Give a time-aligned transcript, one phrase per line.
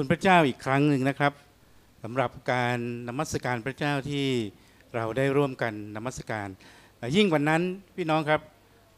[0.00, 1.32] คุณพระเจ้าอีกครั้งหนึ่งนะครับ
[2.02, 4.26] สำหรับการนมัสการพระเจ้าที่
[4.94, 6.48] เราได้ร่วมกันนมัสการ
[7.16, 7.62] ยิ่งกว่านั้น
[7.96, 8.40] พี่น้องครับ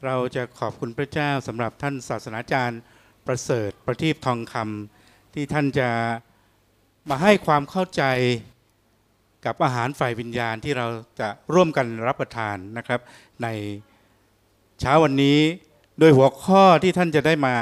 [0.04, 2.80] เราจะขอบคุณพระเจ้าสำหรับท่านศาสนาจารย์
[3.26, 5.88] ประเสริฐประทีปทองคำที่ท่านจะ
[7.10, 8.02] มาให้ความเข้าใจ
[9.44, 10.86] กับอาหารฝ่ายวิญญาณที่เรา
[11.20, 13.00] จะร่วมกันรับประทานนะครับ
[13.42, 13.48] ใน
[14.80, 15.38] เช้าวันนี้
[15.98, 17.54] โดยหัวข้อที่ท่านจะได้มา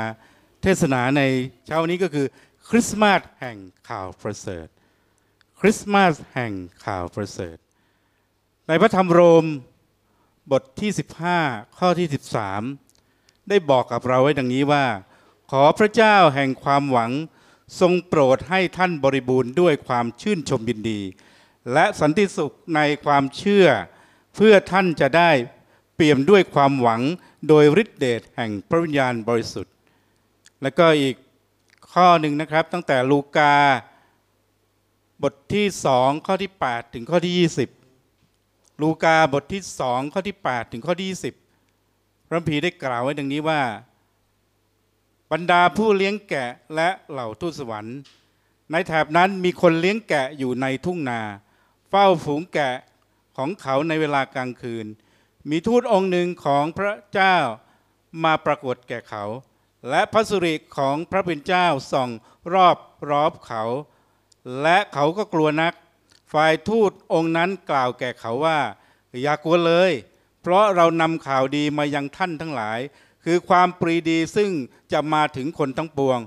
[0.62, 1.22] เทศนาใน
[1.66, 2.26] เช้าวันนี้ก็คือ
[2.70, 4.66] คริสต์มาสแห่งข่าวประเสริฐ
[5.60, 6.52] คริสต์มาสแห่ง
[6.84, 7.56] ข่าวประเสริฐ
[8.68, 9.44] ในพระธรรมโรม
[10.52, 10.90] บทที่
[11.34, 12.08] 15 ข้อที่
[12.80, 14.86] 13 ได้บอกกับเราไว้ดังนี้ว่า
[15.50, 17.12] ขอพระเจ้าแห่งความหวัง
[17.80, 21.00] ทรงโปรดให้ท่านบริบูรณ์ด้วยความชื่นชมยินดี
[21.72, 23.66] และสันติสุขในความเชื่อ
[24.34, 25.30] เพื่อท่านจะได้
[25.94, 27.00] เปี่ยมด้วยความหวัง
[27.48, 29.74] โดยฤทธิเดชแห่งพระวิญญาณบริสุทธิ์
[30.62, 31.16] แล้วก็อีก
[31.98, 33.54] ข้อหนึ่งนะครับ ตั้งแต่ลูกา
[35.22, 37.34] บทที่สองข้อที่ 8 ถึงข้อที่
[38.12, 41.08] 20 ลูกาบทที่สองข้อที่ 8 ถึงข้อที่
[41.70, 43.62] 20 พระพีได้กล่าวไว้ดังนี้ว่า
[45.32, 47.98] บรรดาผู้เลี้ยงแกะและเหล่าทูตสวรรค์
[48.70, 51.20] ในแถบนั้นมีคนเลี้ยงแกะอยู่ในทุ่งนา
[51.90, 52.70] เฝ้าฝูงแกะ
[53.36, 54.86] ของเขาในเวลากลางคืน
[55.50, 57.36] มีทูตองค์หนึ่งของพระเจ้า
[58.24, 59.24] มาปรากฏแก่เขา
[59.88, 62.10] และพระสุริของพระเป็นเจ้าส่อง
[62.52, 62.76] รอบ
[63.10, 63.62] รอบเขา
[64.62, 65.74] และเขาก็กลัวนัก
[66.32, 68.58] ฝ่ายทูตองค์นั้นกล่าวแก่เขาว่า
[69.22, 69.92] อย่ากลัวเลย
[70.42, 72.80] เพราะเรานำข่าวดีมายังท่านทั้งหลาย
[73.24, 74.50] คือความปรีดีซึ่ง
[74.92, 76.18] จะมาถึงคนทั้งปวง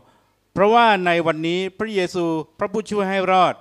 [0.54, 2.26] เพราะว่าในวันนี้พระเยซู
[2.60, 3.56] พระผู้ช่วยให้รอด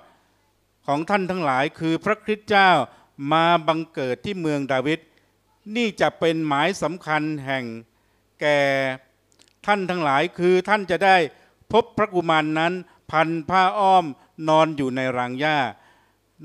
[0.87, 2.69] ของท่านทั้งหลายคือพระคริสต์เจ้า
[3.31, 4.99] มาบังเกิดที่เมืองดาวิด
[5.75, 7.65] นี่จะเป็นหมายสำคัญแห่ง
[8.41, 8.59] แก่
[9.67, 11.17] ท่านทั้งหลายคือท่านจะได้
[11.71, 12.73] พบพระกุมารนนั้น
[13.11, 14.05] พันผ้าอ้อม
[14.49, 15.57] นอนอยู่ในรางหญ้า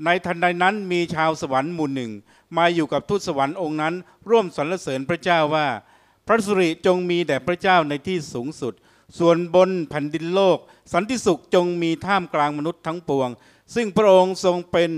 [0.05, 2.11] ในทันใดนั้นมีชาวสวรรค์หมู่หนึ่ง
[2.57, 3.95] มาอยู่กับทูตสวรรค์องค์นั้น
[4.29, 5.67] ร่วมสรรเสริญพระเจ้าว่า
[6.27, 8.73] พระสุริจงมีแด่พระเจ้าในที่สูงสุด
[9.19, 10.57] ส่วนบนแผ่นดินโลก
[10.93, 13.29] สันติสุขจงมีท่ามกลางมนุษย์ทั้งปวง
[13.75, 14.91] ซึ่งพระองค์ทรงเป็น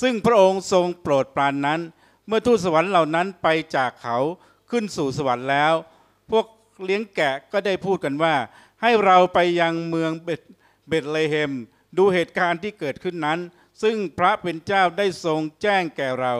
[0.00, 1.80] ซึ่งพระองค์ทรงโปรดปรานนั้น
[2.26, 4.18] เมื่อทูตสวรรค์เหล่านั้นไปจากเขา
[4.70, 5.74] ขึ้นสู่สวรรค์แล้ว
[6.84, 8.34] เลี้ยงแกะก็ได้พูดกันว่า
[8.82, 10.12] ให้เราไปยังเมือง
[10.88, 11.52] เบธเลเฮม
[11.96, 13.38] ดูเหตุการณ์ที่เกิดขึ้นนั้น
[13.82, 16.34] ซึ่งพระเป็นเจ้าได้ทรงแจ้งแก่เรา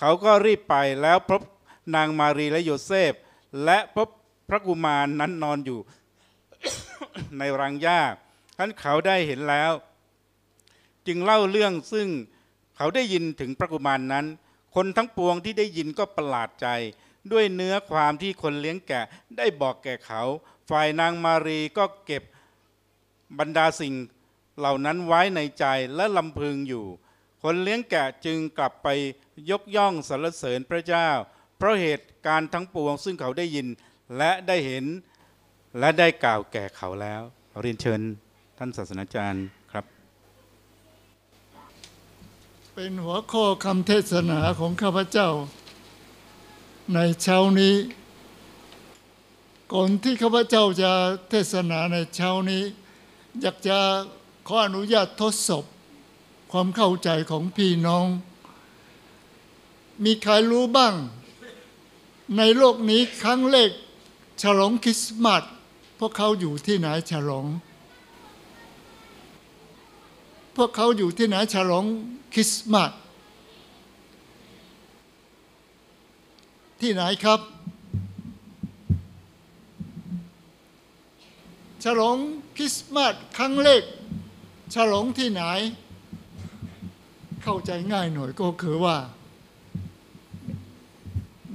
[0.00, 1.42] เขาก็รีบไปแล้วพบ
[1.94, 3.12] นางมารีและโยเซฟ
[3.64, 4.08] และพบ
[4.48, 5.80] พระกุมารนั้นนอนอยู่
[7.38, 8.00] ในรังหญ้า
[8.58, 9.72] ท่านเขาได้เห็นแล้ว
[11.06, 12.08] จึงเล่าเรื่องซึ่ง
[12.76, 14.26] เขาได้ยินถึงพระกุมารนนั้น
[14.74, 16.68] คนทั้งปวงที่ได้ยินก็ประหลาดใจ
[17.32, 19.04] ด้วยเนื้อความที่คนเลี้ยงแกะ
[19.36, 20.22] ได้บอกแก่เขา
[20.70, 22.22] ฝ่ายนางมารีก็เก็บ
[23.38, 23.94] บรรดาสิ่ง
[24.58, 25.64] เหล่านั้นไว้ในใจ
[25.96, 26.84] และลำพึงอยู่
[27.42, 28.88] คนเลี้ยงแกะจึงกลับไป
[29.50, 31.08] ยกย่องสรรเสริญพระเจ้า
[31.56, 33.66] เพราะเหตุการณ์ทั้งปวงซึ่งเขาได้ยิน
[34.16, 34.84] และได้เห็น
[35.78, 37.22] และได้กล่าวแก่เขาแล้ว
[37.60, 38.00] เรียนเชิญ
[38.58, 39.84] ท่านศาสนาจารย์ครับ
[42.74, 45.28] เป็นหัวข้อคำเทศนาของข้าพเจ้า
[46.94, 47.74] ในเช้านี้
[49.72, 50.92] ก่อนที่ข้าพเจ้าจะ
[51.28, 52.62] เทศนาในเช้านี้
[53.40, 53.78] อยากจะ
[54.46, 55.64] ขออนุญาตทดสอบ
[56.52, 58.06] ความเข้าใจของพี่น้อง
[60.04, 60.94] มีใครรู้บ้าง
[62.36, 63.70] ในโลกนี้ครั้งแรก
[64.42, 65.42] ฉลองคริสต์มาส
[65.98, 67.46] พวกเขาอยู่ที่ไหนฉลอง
[70.56, 71.84] พวกเขาอยู่ที่ไหนฉลอง
[72.34, 72.90] คริสต์มาส
[76.82, 77.40] ที่ไหนครับ
[81.84, 82.16] ฉลอง
[82.56, 83.82] คริสต์มาสครั้งแรก
[84.74, 85.42] ฉลองที่ไหน
[87.42, 88.96] เข้าใจง่ายหน่อยก็คือว่า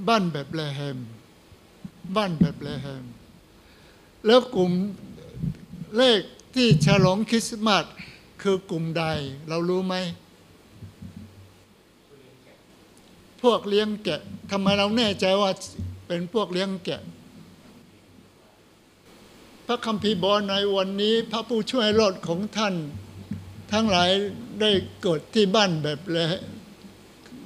[0.07, 0.98] บ้านแบบแลแฮม
[2.16, 3.06] บ้านแบบแลแฮม
[4.25, 4.71] แล้วกลุ่ม
[5.98, 6.21] เลข
[6.56, 7.86] ที่ฉลองคริสต์มาส
[8.42, 9.04] คือกลุ่มใด
[9.50, 9.95] เรารู้ไหม
[13.31, 14.21] พ วกเลี้ยงแกะ
[14.51, 15.51] ทำไมเราแน่ใจว่า
[16.07, 17.01] เป็นพวกเลี้ยงแกะ
[19.68, 22.75] พระคัมภีร์บอกในวันนี้ พระผู้ช่วยรอดของท่าน
[23.71, 24.09] ทั้งหลาย
[24.62, 24.71] ได้
[25.01, 26.25] เกิดที่บ้านแบบและ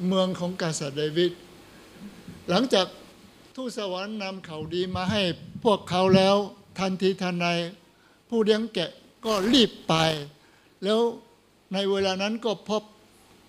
[0.07, 1.31] เมืองของกษัตริย์เดวิด
[2.49, 2.87] หลังจาก
[3.55, 5.21] ทูตสวรรค์นำข่าวดีมาให้
[5.63, 6.35] พวกเขาแล้ว
[6.79, 7.47] ทันทีทันใด
[8.29, 8.91] ผู้เลี้ยงแกะ
[9.25, 9.93] ก็รีบไป
[10.83, 10.99] แล้ว
[11.73, 12.83] ในเวลานั้นก็พบ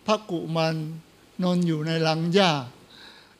[0.07, 0.77] พระกุมัน
[1.43, 2.53] นอนอยู่ในหลังหญ้า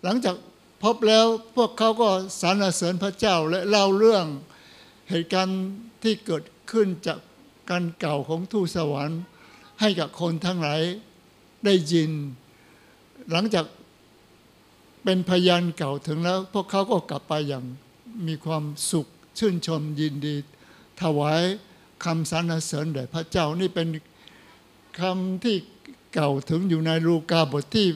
[0.03, 0.37] หลังจาก
[0.83, 1.27] พบแล้ว
[1.57, 2.09] พวกเขาก็
[2.41, 4.27] สรรเสริญพระเจ้าและเล่าเรื่อง
[5.11, 5.63] เหตุการณ์
[6.03, 7.19] ที่เกิดขึ้นจาก
[7.71, 9.21] การเก่าของทูตสวรรค์
[9.81, 10.81] ให้กับคนทั้งหลาย
[11.65, 12.11] ได้ยิน
[13.31, 13.67] หลังจาก
[15.05, 17.65] เป็นพยานเก่าถึงแล้ว พวกเขาก็กลับไปอย่าง
[18.27, 19.07] มีความสุข
[19.39, 20.35] ชื่นชมยินดี
[21.03, 21.43] ถวาย
[22.05, 23.89] คำสรรเสริญแด่พระเจ้านี่เป็น
[25.01, 25.57] คำที่
[26.15, 27.89] เก่าถึงอยู่ในลูกาบทที่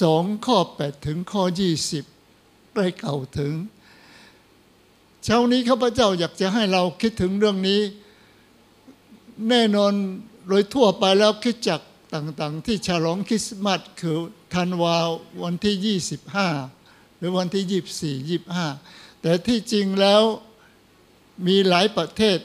[0.00, 2.04] สองข้อแปดถึงข้อยี่สิบ
[2.74, 3.54] ได้เก่าถึง
[5.24, 7.80] เช้านี้ข้าพเจ้าอยากจะให้เราคิดถึงเรื่องนี้
[9.48, 9.92] แน่นอน
[10.48, 11.80] โดยทั่วไปแล้วคิดจัก
[12.14, 14.18] ต่างๆ ที่ฉลองคริสต์มาสคือ
[14.54, 14.96] ธันวา
[15.42, 15.98] วันที่
[16.62, 20.22] 25 หรือวันที่ 24 25 แต่ที่จริงแล้ว
[21.46, 22.38] มีหลายประเทศ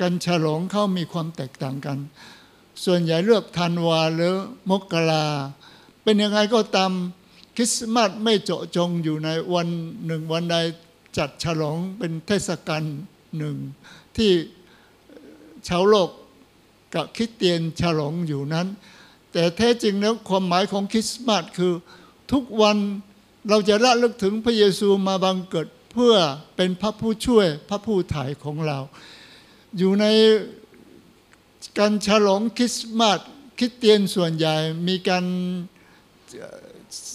[0.00, 1.98] การฉลองเขามีความแตกต่างกัน
[2.84, 4.34] ส่วนใหญ่เลือกธันวาหรือ
[4.70, 5.26] มกรา
[6.02, 6.92] เป็นยังไงก็ตาม
[7.56, 9.68] คริสต์มาสไม่เจาะจงอยู่ในวัน
[10.06, 10.56] หนึ่งวันใด
[11.16, 12.82] จัดฉลองเป็นเทศกาล
[13.38, 13.56] หนึ่ง
[14.16, 14.30] ที่
[15.68, 16.10] ชาวโลก
[16.94, 18.66] กับคริสเตียนฉลองอยู่นั้น
[19.32, 21.72] แต่แท้จริงแล้วความหมายของคริสต์มาสคือ
[22.32, 22.76] ทุกวัน
[23.48, 26.14] เราจะระลึกถึงพระเยซูมาบังเกิดเพื่อ
[26.56, 28.78] เป็นพระผู้ช่วยพระผู้ถ่ายของเรา
[29.78, 30.06] อยู่ใน
[31.78, 33.18] การฉลองคริสต์มาส
[33.58, 34.54] คริสเตียนส่วนใหญ่
[34.88, 35.24] มีการ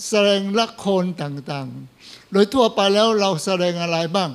[0.07, 4.31] แสดงละครต่างๆ โดยทั่วไปแล้วเราแสดงอะไรบ้าง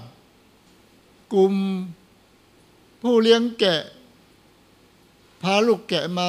[1.32, 1.54] กลุ่ม
[3.02, 3.82] ผู้เลี้ยงแกะ
[5.42, 6.26] พาลูกแกะมา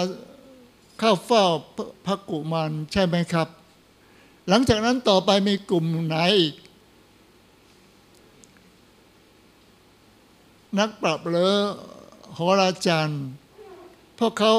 [1.00, 1.44] เข้าเฝ้า
[2.06, 3.47] พระกุมารใช่ไหมครับ
[4.50, 6.56] หลังจากนั้นต่อไปมีกลุ่มไหนอีก
[10.80, 11.50] นักปรับเลอ
[12.33, 13.24] โหราจารย์
[14.25, 14.56] วกเขา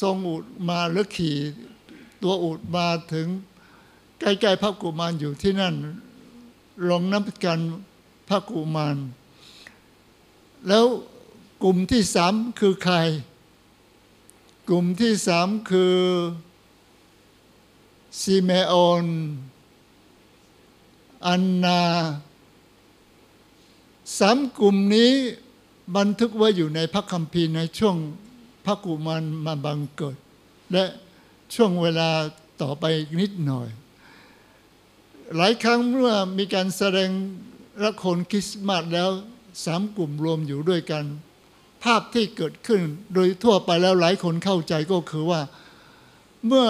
[0.00, 1.36] ทรงอุดมาหรือขี่
[2.22, 3.26] ตัวอุดมาถึง
[4.20, 5.74] ใกล้ๆพระกุมารอยู่ที่นั่น
[6.88, 7.60] ลงน้ำกัน
[8.28, 8.96] พระกุมาร
[10.68, 10.86] แล้ว
[11.62, 12.96] กลุ่มที่สามคือใคร
[14.68, 15.96] กลุ่มที่สามคือ
[18.20, 18.74] ซิเมโอ
[19.04, 19.06] น
[21.26, 21.82] อันนา
[24.18, 25.12] สามกลุ่มนี้
[25.96, 27.96] บันทึกไว้อยู่ในพระคัมภีร์ในช่วง
[28.64, 30.16] พระกุมารมาบังเกิด
[30.72, 30.84] และ
[31.54, 32.08] ช่วงเวลา
[32.62, 32.84] ต่อไป
[33.20, 33.68] นิดหน่อย
[35.36, 37.10] หลายครั้งเมื่อมีการแสดง
[37.84, 39.10] ละครคริสต์มาสแล้ว
[39.64, 41.04] สามกลุ่มรวมอยู่ด้วยกัน
[41.84, 42.82] ภาพที่เกิดขึ้น
[43.14, 45.40] โดยทั่วไปแล้วหลายคนเข้าใจก็คือว่า
[46.46, 46.66] เมื่อ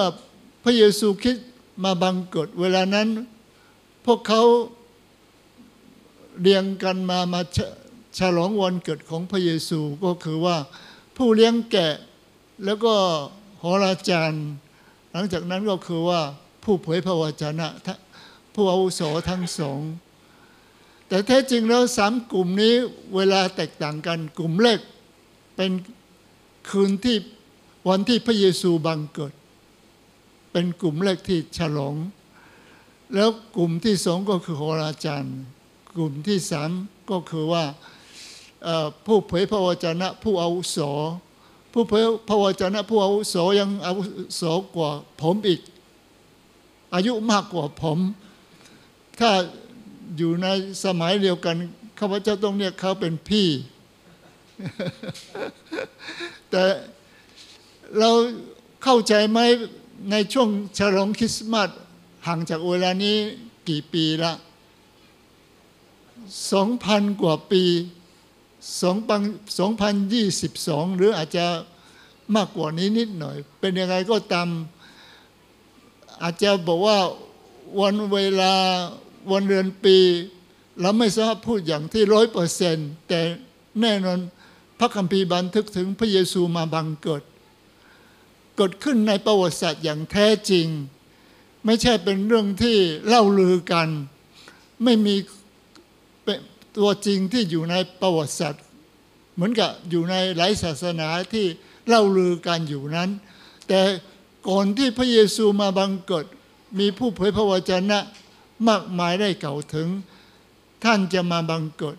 [0.64, 1.48] พระเยซูคริสต์
[1.84, 3.08] มาบังเกิดเวลานั้น
[4.06, 4.42] พวกเขา
[6.40, 7.40] เรียงกันมามา
[8.18, 10.56] ฉลองวันเกิดของพระเยซูก็คือว่า
[11.16, 11.94] ผู้เลี้ยงแกะ
[12.64, 12.94] แล้วก็
[13.58, 14.46] โหราจารย์
[15.12, 16.20] หลังจากนั้นก็คือว่า
[16.64, 17.68] ผู้เผยพระวจนะ
[18.54, 19.80] ผู้อาวุโสทั้งสอง
[21.08, 22.74] แต่แท้จริงแล้วสามกลุ่มนี้
[23.14, 24.80] เวลาแตกต่างกันกลุ่มแรก
[25.56, 25.70] เป็น
[26.70, 27.16] คืนที่
[27.88, 29.32] วันที่พระเยซูบังเกิด
[30.52, 31.94] เป็นกลุ่มแรกที่ฉลอง
[33.14, 35.36] แล้วกลุ่มที่สองก็คือโหราจารย์
[35.96, 36.70] กลุ่มที่สาม
[37.10, 37.64] ก็คือว่า
[39.06, 40.78] ผู้เผยพระวจนะ ผู้อาวุโส
[41.72, 44.02] ผู้เผยพระวจนะผู้อาวุโสยังอาวุ
[44.36, 44.42] โส
[44.74, 45.60] กว่าผมอีก
[46.94, 47.98] อายุมากกว่าผม
[49.18, 49.30] ถ้า
[50.16, 50.46] อยู่ใน
[50.84, 51.56] สมัยเดียวกัน
[51.98, 53.48] ข้าพเจ้าต้องเรียกเขาเป็นพี่
[56.50, 56.64] แต่
[57.98, 58.10] เรา
[58.82, 59.38] เข้าใจไหม
[60.10, 60.48] ในช่วง
[60.78, 61.68] ฉลองคริสต์มาส
[62.26, 63.16] ห่างจากเวลานี้
[63.68, 64.32] กี่ปีละ
[66.52, 67.62] สองพันกว่าปี
[68.82, 69.22] สองพัน
[69.58, 71.46] สองพันยี่สิบสองหรืออาจจะ
[72.36, 74.48] มากกว่านี้นิดหน่อย เป็นยังไงก็ตาม
[76.22, 76.98] อาจจะบอกว่า
[77.80, 78.54] วันเวลา
[79.30, 79.96] วันเดือนปี
[80.80, 83.20] เราไม่สามารถพูดอย่างที่ร้อยเปอร์เซนต์แต่
[83.80, 84.18] แน่นอน
[84.78, 87.22] พระคัมภีร์บันทึกถึงพระเยซูมาบังเกิด
[88.56, 90.66] เกิดขึ้นในประวัติศาสตร์อย่างแท้จริง
[91.64, 93.88] ไม่ใช่เป็นเรื่องที่เล่าลือกัน
[94.84, 95.14] ไม่มี
[96.78, 98.64] ตัวจริงที่อยู่ในประวัติศาสตร์
[99.34, 101.46] เหมือนกับอยู่ในหลายศาสนาที่
[101.86, 103.10] เล่าลือกันอยู่นั้น
[103.68, 103.80] แต่
[104.48, 106.26] ก่อนที่พระเยซูมาบังเกิด
[106.78, 107.98] มีผู้เผยพระวจนะ
[108.68, 109.88] มากมายได้เก่าถึง
[110.84, 111.96] ท่านจะมาบังเกิด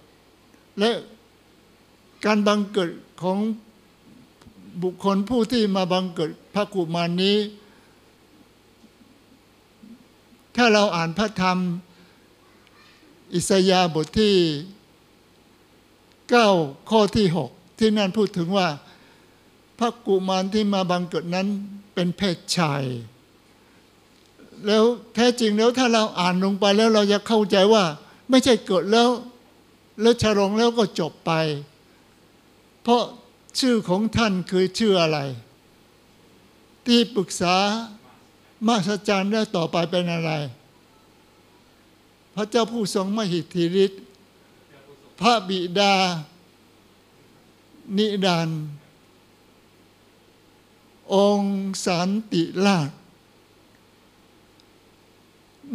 [0.80, 0.92] และ
[2.26, 2.90] การบังเกิด
[3.22, 3.38] ของ
[4.84, 7.38] บุคคลผู้ที่มาบังเกิดพระกุมารนี้
[10.56, 11.58] ถ้าเราอ่านพระธรรม
[13.34, 14.36] อิสยาบทที่
[16.02, 18.68] 9 ข้อที่ 6 ที่นั่นพูดถึงว่า
[19.80, 21.48] พระกุมารที่มาบังเกิดนั้น
[21.94, 22.84] เป็นเพศชาย
[24.66, 24.84] แล้ว
[25.16, 27.84] แท้จริงแล้วถ้าเราอ่านลงไปแล้วเราจะเข้าใจว่า
[28.30, 29.10] ไม่ใช่เกิดแล้ว
[30.02, 31.32] แล้วฉลองแล้วก็จบไป
[32.84, 33.04] เพราะ
[33.60, 35.20] ชื่อของท่านคือชื่ออะไร
[36.86, 37.56] ที่ปรึกษา
[38.68, 40.32] มาสจารย์แล้วต่อไปเป็นอะไร
[42.40, 44.02] ระเจ้าผู้ทรงมหิทธิฤทธิ์
[45.20, 45.94] พระบิดา
[47.98, 48.50] นิรัน
[51.16, 52.90] องค์สันติราช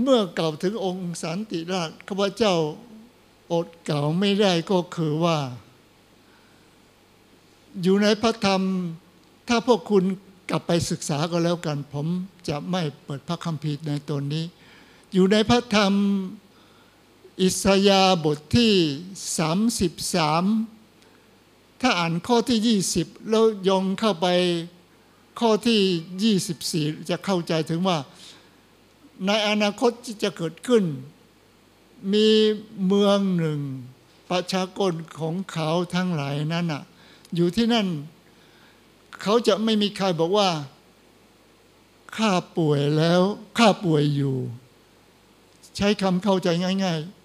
[0.02, 2.54] เมื่อกล่าวถึงองค์สันติราชข้าพเจ้า
[3.52, 5.38] อดกล่าวไม่ได้ก็คือว่า
[7.83, 8.62] อยู่ในพระธรรม
[9.49, 10.04] ถ้าพวกคุณ
[10.50, 12.06] กลับไปศึกษาก็แล้วกัน ผม
[12.49, 14.44] จะไม่เปิดพระคัมภีร์ในตนนี้
[15.12, 15.92] อยู่ในพระธรรม
[17.43, 18.75] อิสยาบทที่
[20.71, 24.26] 33 ถ้าอ่านข้อที่ 20 แล้วยองเข้าไป
[25.41, 27.99] ข้อที่ 24 จะเข้าใจถึงว่า
[29.26, 30.85] ในอนาคตที่จะเกิดขึ้น
[32.12, 32.29] มี
[32.87, 33.61] เมืองหนึ่ง
[34.31, 36.83] ประชากรของเขาทั้งหลายนั้นน่ะ
[37.35, 37.87] อยู่ที่นั่น
[39.23, 40.50] เขาจะไม่มีใครบอกว่า
[42.17, 43.23] ข้าป่วยแล้ว
[43.59, 44.37] ข้าป่วยอยู่
[45.76, 46.49] ใช้คำเข้าใจ
[46.85, 47.24] ง่าย ๆ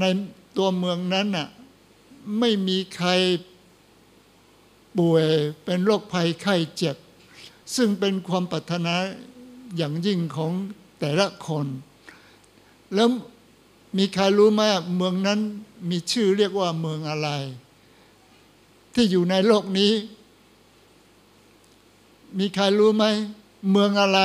[0.00, 0.04] ใน
[0.56, 1.48] ตัวเมืองนั้นน่ะ
[2.38, 3.10] ไม่มีใคร
[4.98, 5.26] ป่วย
[5.64, 6.96] เป็นโรคภัยไข้เจ็บ
[7.74, 8.94] ซึ่งเป็นความปรารถนา
[9.76, 10.52] อย่างยิ่งของ
[11.00, 11.66] แต่ละคน
[12.94, 13.08] แล้ว
[13.96, 14.60] มีใครรู้ไหม
[14.96, 15.40] เมืองนั้น
[15.90, 17.28] มีชื่อเรียกว่าเมืองอะไร
[18.94, 19.92] ที่อยู่ในโลกนี้
[22.38, 23.04] มีใครรู้ไหม
[23.70, 24.20] เมืองอะไร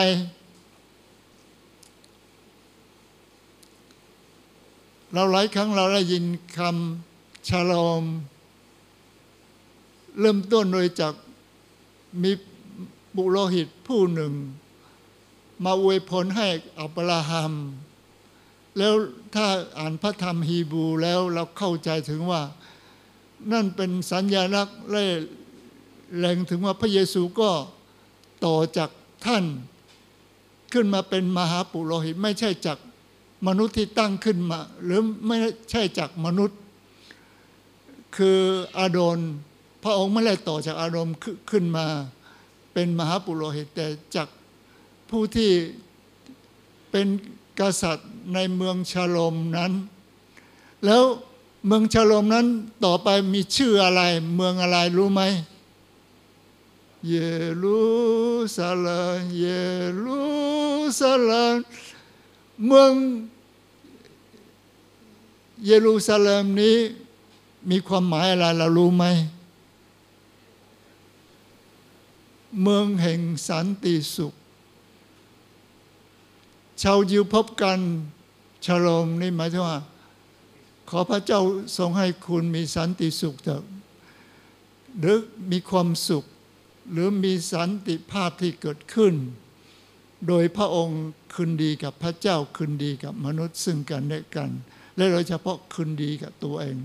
[5.13, 6.25] เราหลายครั้งเราได้ยิน
[6.57, 8.03] คำชาลอม
[10.19, 11.13] เริ่มต้นโดยจาก
[12.21, 12.31] มี
[13.15, 14.33] บุโรหิตผู้หนึ่ง
[15.63, 16.47] มาอวยพรให้
[16.79, 17.53] อับราฮัม
[18.77, 18.93] แล้ว
[19.35, 22.41] ถ้าอ่านพระธรรมฮีบูแล้วเราเข้าใจถึงว่า
[23.51, 25.03] นั่นเป็นสัญญาลักษณ์และ
[26.17, 27.51] แรงถึงว่าพระเยซูก็
[28.45, 28.89] ต่อจาก
[29.25, 29.45] ท่าน
[30.73, 32.77] ขึ้นมาเป็นมหาปุโรหิตไม่ใช่จาก
[33.47, 35.37] มนุษย์ที่ตั้งขึ้นมา หรือไม่
[35.71, 36.59] ใช่จากมนุษย์
[38.17, 38.39] คือ
[38.77, 39.19] อาโดน
[39.83, 41.15] พระองค์ไม่ได้ต่อจากอารมณ์
[41.51, 41.85] ขึ้นมา
[42.73, 44.27] เป็นมหาปุโรหิตแต่จาก
[45.09, 45.51] ผู้ที่
[46.91, 47.07] เป็น
[47.59, 49.71] กษัตริย์ในเมืองชาโลมนั้น
[50.85, 51.03] แล้ว
[51.65, 52.45] เมืองชาโลมนั้น
[52.85, 54.01] ต่อไปมีชื่ออะไร
[54.35, 55.21] เมืองอะไรรู้ไหม
[57.09, 57.15] เย
[57.61, 57.81] รู
[58.55, 59.45] ซาเล็มเย
[60.03, 60.23] รู
[60.99, 61.55] ซาเล็ม
[62.65, 62.91] เมือง
[65.65, 66.77] เยรูซาเล็มนี้
[67.69, 69.05] มีความหมายอะไรเรารู้ไหม
[72.61, 74.33] เมืองแห่งสันติสุข
[76.81, 77.79] ชาวยิวพบกัน
[78.65, 79.77] ชโลมนี่หมายถึงว่า
[80.89, 81.41] ขอพระเจ้า
[81.77, 83.63] ทรงให้คุณมีสันติสุขเถอะ
[84.99, 85.17] หรือ
[85.51, 86.25] มีความสุข
[86.91, 89.13] หรือมีสันติภาพที่เกิดขึ้น
[90.27, 91.01] โดยพระองค์
[91.33, 94.49] คืนดีกับพระเจ้าคืนดีกับมนุษย์ซึ่งกันและกัน
[94.95, 96.77] และโดยเฉพาะคืนดีกับตัวเอง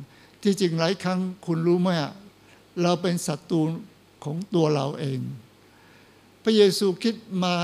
[0.43, 1.89] ที่จริงหลายครั้งคุณรู้ไหม
[2.83, 3.61] เราเป็นศัตรู
[4.25, 5.21] ของตัวเราเอง
[6.43, 7.55] พระเยซูคิดมา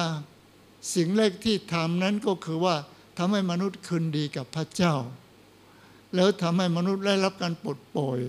[0.95, 2.77] สิ่งแรกที่ทำนั้นก็คือว่า
[3.19, 4.95] ทำให้มนุษย์คืนดีกับพระเจ้า
[6.15, 8.21] แล้วทำให้มนุษย์ได้รับการปลดปล่อย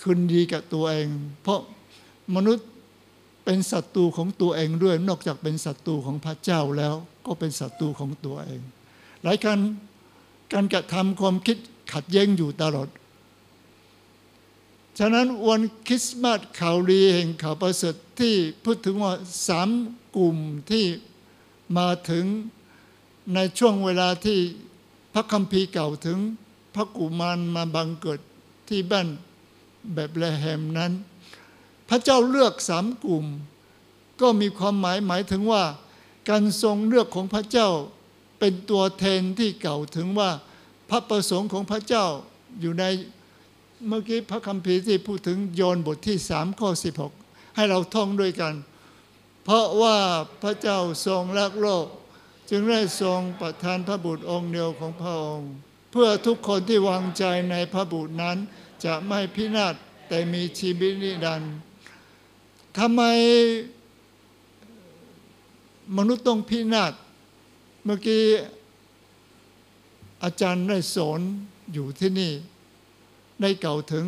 [0.00, 1.08] คืนดีกับตัวเอง
[1.42, 1.60] เพราะ
[2.36, 2.66] มนุษย์
[3.46, 6.94] เป็นศัตรูของตัวเองด้วย นอกจากเป็นศัตรูของพระเจ้าแล้ว
[7.26, 8.62] ก็เป็นศัตรูของตัวเอง
[9.22, 9.60] หลายครั้ง
[10.52, 11.56] การกระทำความคิด
[11.92, 12.88] ขัดแย้งอยู่ตลอด
[14.98, 18.34] ฉะนั้นวันคริสต์มาสข่าวดีแห่งข่าวประเสริฐที่
[18.64, 19.12] พูดถึงว่า
[19.48, 19.70] สาม
[20.16, 20.36] กลุ่ม
[20.70, 20.84] ที่
[21.78, 22.24] มาถึง
[23.34, 24.38] ในช่วงเวลาที่
[25.14, 26.18] พระคัมภีร์เก่าถึง
[26.74, 28.20] พระกุมารมาบังเกิด
[28.68, 29.08] ที่บ้าน
[29.94, 30.92] แบบแลแฮมนั้น
[31.88, 33.26] พระเจ้าเลือกสามกลุ่ม
[34.20, 35.64] ก็มีความหมายหมายถึงว่า
[36.28, 37.68] การทรงเลือกของพระเจ้า
[38.38, 40.30] เป็นตัวแทนที่เก่าถึงว่า
[40.90, 42.06] พระประสงค์ของพระเจ้า
[42.60, 42.84] อยู่ใน
[43.86, 47.12] เมื่อกี้พระคัมภีร์ที่พูดถึงโยนบทที่สามข้อสิบหก
[47.56, 48.54] ให้เราท่องด้วยกัน
[49.44, 49.96] เพราะว่า
[50.42, 51.86] พระเจ้าทรงรักโลก
[52.50, 55.50] จึงได้ทรงประทานพระบุตรองค์เดียวของพระองค์
[55.90, 58.36] เพื่อทุกคนที่วางใจในพระบุตรนั้น
[58.84, 59.74] จะไม่พินาศ
[60.08, 61.56] แต่มีชีวิตนิรันดร์
[62.78, 63.02] ทำไม
[65.96, 66.92] มนุษย์ต้องพินาศ
[67.84, 68.22] เมื่อกี้
[70.24, 71.20] อาจารย์ได้สอน
[71.72, 72.32] อยู่ที่นี่
[73.40, 74.06] ได้เก่าถึง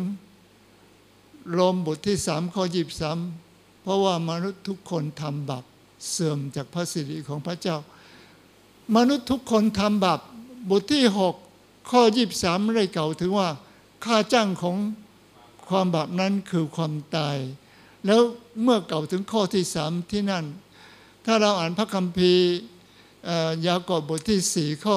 [1.51, 3.19] โรมบทที่สามข้อยีบสาม
[3.81, 5.65] เพราะว่ามนุษย์ทุกคนทำบาป
[6.09, 7.77] เสื่อมจากพระสิริของพระเจ้า
[8.95, 10.19] มนุษย์ทุกคนทำบาป
[10.69, 11.35] บทที่หก
[11.91, 13.49] ข้อยีบสามได้เก่าถึงว่า
[14.05, 14.77] ค่าจ้างของ
[15.69, 17.37] ความบาปนั้นคือความตาย
[18.05, 18.21] แล้ว
[18.63, 20.45] เมื่อกล่าวถึงข้อที่สามที่นั่น
[21.25, 22.45] ถ้าเราอ่านพระคัมภีร์
[23.65, 24.95] ยากอบบทที่สี่ข้อ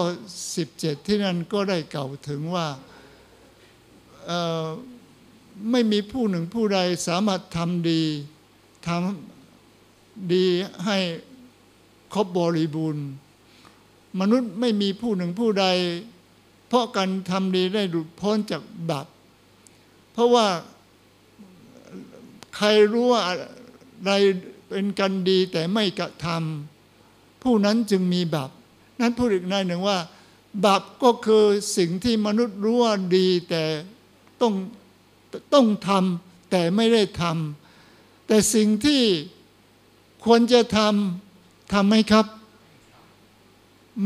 [0.52, 2.66] 17 ที่นั่นก็ได้กล่าวถึงว่า
[5.70, 6.78] ไม่มีผู้หนึ่งผู้ใด
[7.08, 8.02] สามารถทำดี
[8.88, 10.44] ทำดี
[10.84, 10.98] ให้
[12.14, 13.06] ครบบริบูรณ์
[14.20, 15.66] มนุษย์ไม่มีผู้หนึ่งผู้ใด
[16.68, 19.06] เพราะการทำดีได้หลุดพ้นจากบาป
[20.12, 20.46] เพราะว่า
[22.56, 23.34] ใครรู้ว่าอะ
[24.04, 24.12] ไร
[24.68, 28.50] เป็นกันดีแต่ไม่กระทำผู้นั้นจึงมีบาป
[29.00, 29.98] นั้นพูดอีกในหนึ่งว่า
[30.64, 31.44] บาปก็คือ
[31.76, 33.64] สิ่งที่มนุษย์รู้ว่าดีแต่
[34.40, 34.54] ต้อง
[35.54, 39.02] ต้องทำแต่ไม่ได้ทำแต่สิ่งที่
[40.24, 42.26] ควรจะทำทำไหมครับ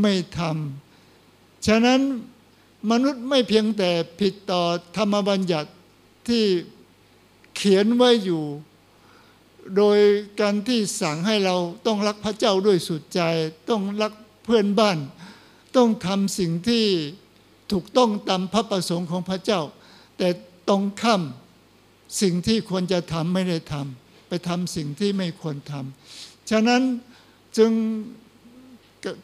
[0.01, 2.01] ไม่ทำฉะนั้น
[2.91, 4.63] มนุษย์ไม่เพียงแต่ผิดต่อ
[4.97, 5.71] ธรรมบัญญัติ
[6.29, 6.45] ที่
[7.57, 8.45] เขียนไว้อยู่
[9.77, 9.99] โดย
[10.41, 13.21] การที่สั่งให้เราต้องรักพระเจ้าด้วยสุดใจ
[13.71, 14.13] ต้องรัก
[14.45, 14.99] เพื่อนบ้าน
[15.77, 16.85] ต้องทำสิ่งที่
[17.73, 19.61] ถูกต้องตามพระประสงค์ของพระเจ้า
[20.19, 20.29] แต่
[20.69, 21.23] ตรงข้าม
[22.23, 26.83] สิ่งที่ควรจะทำไม่ได้ทำไปทำสิ่งที่ไม่ควรทำฉะนั้น
[27.59, 27.73] จึง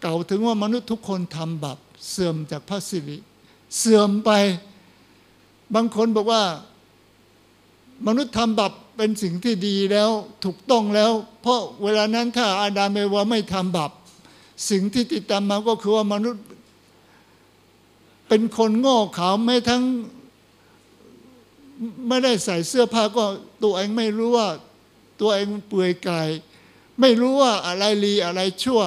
[0.02, 1.78] เก่าถึงว่ามนุษย์ทุกคนทำบาป
[2.10, 3.18] เสื่อมจากพระสิริ
[3.78, 4.30] เสื่อมไป
[5.74, 6.42] บางคนบอกว่า
[8.06, 10.10] มนุษย์ทำบาปเป็นสิ่งที่ดีแล้ว
[10.44, 13.90] ถูกต้องแล้ว เพราะเวลานั้นถ้าอาดามเอวาไม่ทำบาป
[14.70, 16.44] สิ่งที่ติดตามมาก็คือว่ามนุษย์
[18.28, 19.82] เป็นคนโง่เขลาไม่ทั้ง
[22.08, 23.24] ไม่ได้ใส่เสื้อผ้าก็
[23.62, 24.48] ตัวเองไม่รู้ว่า
[25.20, 26.28] ตัวเองเปลือยกาย
[27.00, 28.82] ไม่รู้ว่าอะไรดีอะไรชั่ว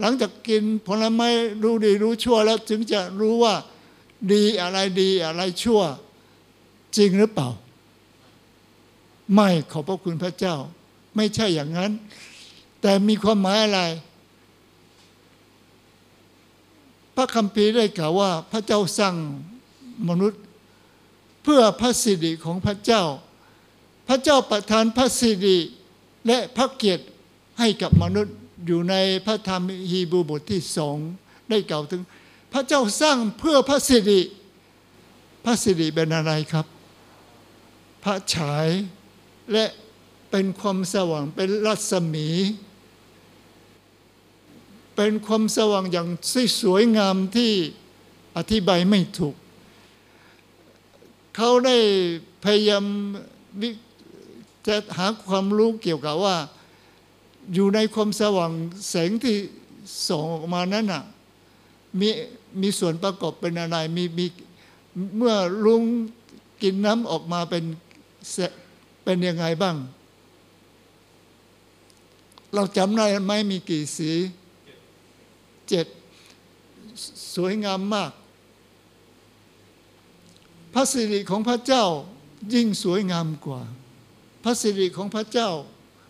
[0.00, 1.28] หลังจากกินผลไม้
[1.62, 3.54] รู้ดีรู้ชั่วแล้วถึงจะรู้ว่า
[4.32, 5.82] ดีอะไรดีอะไรชั่ว
[6.96, 7.48] จริงหรือเปล่า
[9.32, 10.56] ไม่ขอบพระคุณพระเจ้า
[11.16, 11.92] ไม่ใช่อย่างนั้น
[12.80, 13.80] แต่มีความหมายอะไร
[17.16, 19.14] พระคัมภีร์ได้กล่าวว่า พระเจ้าสร้าง
[20.08, 20.42] มนุษย์
[21.42, 23.02] เพื่อพระสิริของพระเจ้า
[24.08, 25.58] พระเจ้าประทานพระสิริ
[26.26, 27.04] และพระเกียรติ
[27.58, 28.94] ให้กับมนุษย์อยู่ใน
[29.26, 30.96] พระธรรมฮีบรูบทที่สอง
[31.50, 32.02] ได้กล่าวถึง
[32.52, 34.20] พระเจ้าสร้างเพื่อพระสิริ
[35.44, 36.66] พระสิริเป็นอะไรครับ
[38.04, 38.68] พระฉาย
[39.52, 39.64] และ
[40.30, 42.28] เป็นความสว่างเป็นรัศมี
[44.96, 46.08] เป็นความสว่างอย่าง
[46.62, 47.52] สวยงามที่
[48.36, 49.34] อธิบายไม่ถูก
[51.36, 51.76] เขาได้
[52.44, 52.84] พยายาม
[54.66, 56.36] จะหาความรู้เกี่ยวกับว่า
[57.54, 58.52] อยู่ในความสว่าง
[58.88, 59.36] แสงที่
[60.08, 61.02] ส่องออกมานั้นน่ะ
[62.00, 62.08] มี
[62.60, 64.26] มีส่วนประกอบเป็นอะไรมีมี
[65.16, 65.82] เมื่อลุง
[66.62, 67.64] กินน้ำออกมาเป็น
[69.04, 69.76] เป็นยังไงบ้าง
[72.54, 74.12] เราจำได้ไหมมีกี่สี
[75.68, 75.86] เจ็ด
[77.34, 78.12] สวยงามมาก
[80.74, 81.84] พระสิริของพระเจ้า
[82.54, 83.62] ยิ่งสวยงามกว่า
[84.44, 85.50] พระสิริของพระเจ้า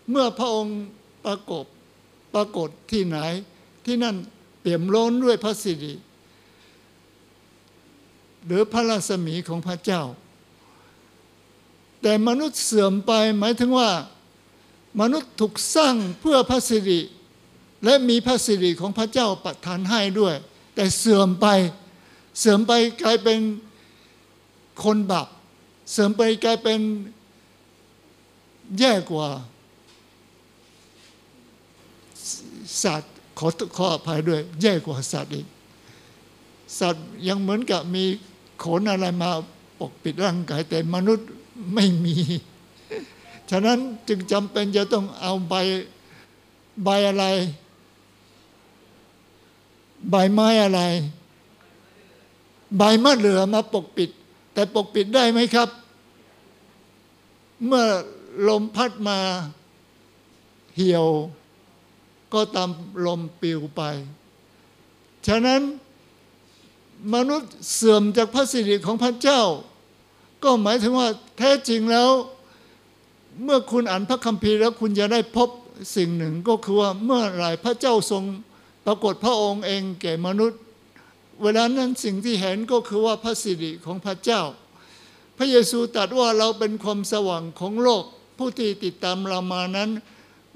[0.09, 0.79] เมื่อพระองค์
[1.25, 1.65] ปรากฏ
[2.33, 3.17] ปรากฏที่ไหน
[3.85, 4.15] ที่นั่น
[4.61, 5.93] เปี่ยมล้นด้วยพระสิริ
[8.45, 10.01] หรือพระราศมีของพระเจ้า
[12.01, 13.91] แต่มนุษย์เสื่อมไปหมายถึงว่า
[15.01, 17.01] มนุษย์ถูกสร้างเพื่อพระสิริ
[17.83, 20.35] และมีพระสิริของพระเจ้าประทานให้ด้วย
[20.75, 21.47] แต่เสื่อมไป
[22.39, 22.71] เสื่อมไป
[23.03, 23.39] กลายเป็น
[24.83, 25.27] คนบาป
[25.91, 26.79] เสื่อมไปกลายเป็น
[28.79, 29.27] แย่กว่า
[32.83, 35.47] สัตว์ขอขออภัยด้วย แย่กว่าสัตว์อีก
[36.79, 38.03] สัตว์ยังเหมือนกับมี
[38.63, 39.29] ขนอะไรมา
[39.79, 41.27] ปกปิดร่างกายแต่มนุษย์
[41.73, 42.15] ไม่มี
[43.49, 45.53] ฉะนั้นจึงจำเป็นจะต้องเอาใบ
[46.83, 47.25] ใบอะไร
[50.09, 50.81] ใบไม้อะไร
[52.77, 54.09] ใบมะเหลือมาปกปิด
[54.53, 55.69] แต่ปกปิดได้ไหมครับ
[57.65, 57.85] เมื่อ
[58.47, 59.19] ลมพัดมา
[60.75, 61.07] เหี่ยว
[62.33, 62.69] ก็ตาม
[63.05, 63.81] ลมปลิวไป
[65.27, 65.61] ฉะนั้น
[67.13, 69.41] มนุษย์เสื่อมจากพระสิริของพระเจ้า
[70.45, 72.09] ก็หมายถึงว่าแท้จริงแล้ว
[73.43, 75.49] เมื่อคุณอ่านพระคัมภีร์แล้วคุณจะได้พบ
[75.95, 78.23] สิ่งหนึ่งก็คือว่าเมื่อไรพระเจ้าทรง
[78.85, 80.59] ปรากฏพระองค์เองแก่มนุษย์
[81.41, 84.41] เวลานั้นสิ่งที่เห็นก็คือว่าพระสิริของพระเจ้า
[85.37, 88.03] พระเยซูตรัสว่าเราเป็นความสว่างของโลก
[88.37, 89.89] ผู้ที่ติดตามเรามานั้น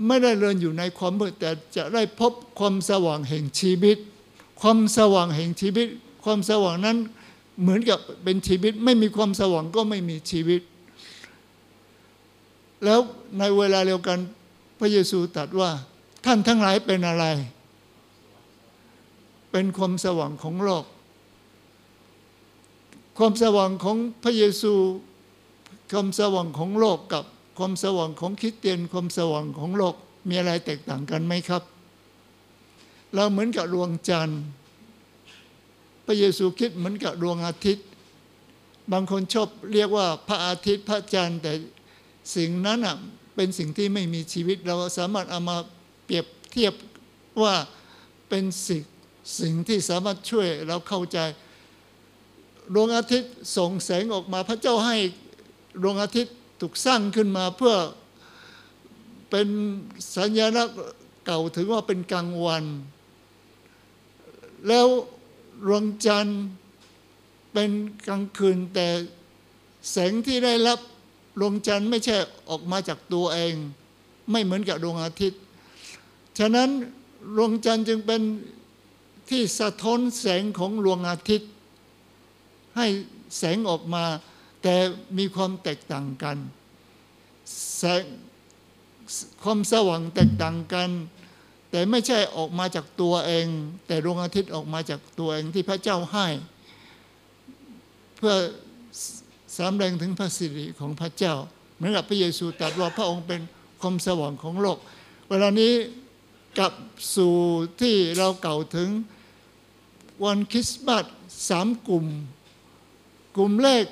[0.07, 3.97] ไม่ได้เดินอยู่ในความมืดแต่จะได้พบความสว่างแห่งชีวิต
[4.61, 5.87] ความสว่างแห่งชีวิต
[6.25, 6.97] ความสว่างนั้น
[7.61, 10.61] เหมือนกับเป็นชีวิต ไม่มีความสว่างก็ไม่มีชีวิต
[12.83, 12.99] แล้ว
[13.39, 14.19] ในเวลาเดียวกัน
[14.79, 15.71] พระเยซูตรัสว่า
[16.25, 17.25] ท่านทั้งหลายเป็นอะไร
[19.51, 20.85] เป็นความสว่างของโลก
[23.17, 24.73] ความสว่างของพระเยซู
[25.91, 27.23] ความสว่างของโลกกับ
[27.57, 29.95] ความสว่างของคริสเตียนความสว่างของโลก
[30.29, 31.63] มีอะไรแตกต่างกันไหมครับ
[33.15, 34.41] เราเหมือนกับดวงจันทร์
[36.09, 37.85] ระเยซูคิดเหมือนกับดวงอาทิตย์
[38.91, 41.53] บางคนชอบเรียกว่าพระอาทิตย์พระจันทร์แต่
[42.35, 42.95] สิ่งนั้นอะ
[43.35, 45.57] เป็นสิ่งที่ไม่มีชีวิตเราสามารถเอามา
[46.05, 46.73] เปรียบเทียบ
[47.41, 47.55] ว่า
[48.29, 48.83] เป็นสิ่ง
[49.39, 51.19] สิ่งที่สามารถช่วยเราเข้าใจ
[52.73, 54.97] ดวงอาทิตย์ส่งแสงออกมาพระเจ้าให้
[55.83, 57.75] ดวงอาทิตย์ถูกสร้างขึ้นมาเพื่อ
[59.29, 59.47] เป็น
[60.15, 60.77] สัญลักษณ์
[61.25, 62.63] เก่าถึงว่าเป็นกลางวัน
[64.67, 64.87] แล้ว
[65.65, 66.41] ดวงจันทร์
[67.53, 67.71] เป็น
[68.07, 68.87] กลางคืนแต่
[69.91, 70.79] แสงที่ได้รับ
[71.39, 72.15] ดวงจันทร์ไม่ใช่
[72.49, 73.55] ออกมาจากตัวเอง
[74.31, 75.41] ไม่เหมือนกับดวงอาทิตย์
[76.39, 76.69] ฉะนั้น
[77.37, 78.21] ดวงจันทร์จึงเป็น
[79.29, 81.49] ที่สะท้อนแสงของดวงอาทิตย์
[82.77, 82.87] ให้
[83.37, 84.05] แสงออกมา
[84.63, 84.75] แต่
[85.17, 86.37] มีความแตกต่างกัน
[87.77, 88.03] แสง
[89.43, 90.89] ความสว่างแตกต่างกัน
[91.69, 93.47] แต่ไม่ใช่ออกมาจากตัวเอง
[93.87, 96.27] แต่ดวงอาทิตย์ออกมาจากตัวเองที่พระเจ้าให้
[98.17, 98.33] เพื่อ
[99.57, 101.35] สำแดงถึงพระสิริของพระเจ้า
[101.75, 103.41] เหมือนกับพระเยซูตรัสว่าพระองค์เป็น
[103.81, 104.77] ความสว่างของโลก
[105.29, 105.73] เวลานี้
[106.57, 106.73] กลับ
[107.15, 107.35] สู่
[107.81, 108.89] ที่เราเก่าถึง
[110.23, 111.05] วันคริสต์มาส
[111.49, 112.05] สามกลุ่ม
[113.35, 113.85] กลุ่มแรก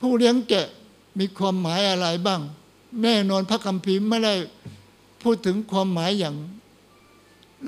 [0.00, 0.66] ผู้เลี้ยงแกะ
[1.18, 2.40] มีความหมายอะไรบ้าง
[3.02, 4.34] แน่นอนพระคัมภีร์ไม่ได้
[5.22, 6.36] พูดถึงความหมายอย่าง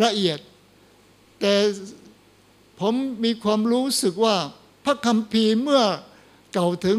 [0.04, 0.38] ละเอียด
[1.40, 1.54] แต่
[2.80, 4.36] ผมมีความรู้สึกว่า
[4.84, 5.82] พระคัมภีร์เมื่อ
[6.54, 6.98] เก่าถึง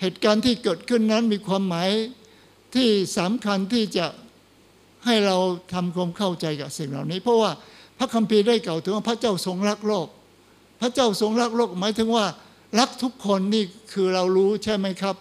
[0.00, 1.90] เหตุการณ์ที่เกิดขึ้นนั้นมีความหมาย
[2.74, 4.06] ที่สำคัญที่จะ
[5.04, 5.36] ให้เรา
[5.74, 7.50] ทำความเข้าใจกับสิ่งเหล่านี้ เพราะว่า
[7.98, 10.08] พระคัมภีร์ได้เก่าถึงว่าพระเจ้าทรงรักโลก
[10.80, 12.26] พระเจ้าทรงรักโลกหมายถึงว่า
[12.78, 15.16] รักทุกคนนี่คือเรารู้ใช่ไหมครับ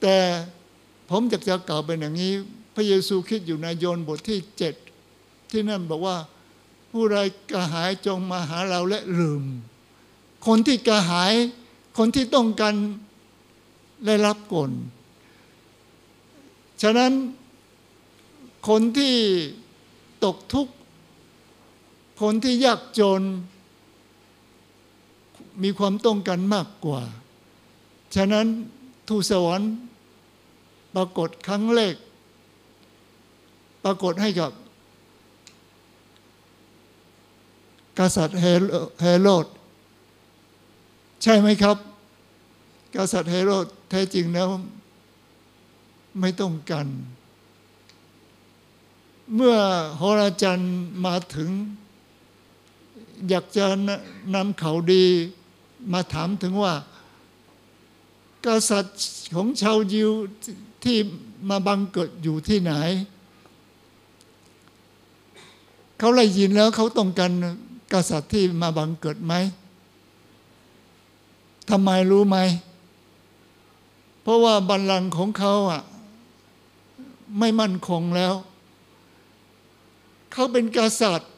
[0.00, 0.16] แต่
[1.10, 2.32] ผมอยากจะกล่าวเป็นอย่างนี้
[2.74, 4.74] พระเยซูคิดอยู่ในโยนบทที่เจ็ด
[5.50, 6.16] ที่นั่นบอกว่า
[6.90, 7.16] ผู้ใด
[7.50, 9.44] กระหายจงมาหาเราและลืม
[10.46, 11.32] คนที่กระหาย
[11.98, 12.74] คนที่ต้องการ
[14.06, 14.70] ได้รับก่อน
[16.82, 17.12] ฉะนั้น
[18.68, 19.14] คนที่
[20.24, 20.74] ตกทุกข์
[22.22, 23.22] คนที่ยากจน
[25.62, 27.02] มีความต้องการมากกว่า
[28.14, 28.46] ฉะนั้น
[29.08, 29.72] ทูตสวรรค์
[30.94, 31.94] ปรากฏครั้งแรก
[33.84, 34.50] ปรากฏให้กับ
[37.98, 38.38] กษัตริย์
[39.00, 39.46] เฮโรด
[41.22, 41.76] ใช่ไหมครับ
[42.96, 44.48] กษัตริย์เฮโรดแท้จริงแล้ว
[46.20, 46.86] ไม่ต้องกัน
[49.34, 49.56] เมื่อ
[49.96, 51.50] โหราจันทร์มาถึง
[53.28, 53.66] อยากจะ
[54.34, 55.04] นำข่าวดี
[55.92, 56.74] มาถามถึงว่า
[58.46, 58.98] กษัตริย์
[59.34, 60.10] ของชาวยิว
[60.84, 60.98] ที่
[61.48, 62.72] มาบังเกิดอยู่ที่ไหน
[65.98, 67.32] เขาได้ยินแล้วเขาต้องการ
[67.92, 69.34] กษัตริย์ที่มาบังเกิดไหม
[71.70, 72.36] ทำไมรู้ไหม
[74.22, 75.82] เพราะว่าบัลลังก์ของเขาอะ
[77.38, 78.34] ไม่มั่นคงแล้ว
[80.32, 81.30] เขาเป็นกษัตริย์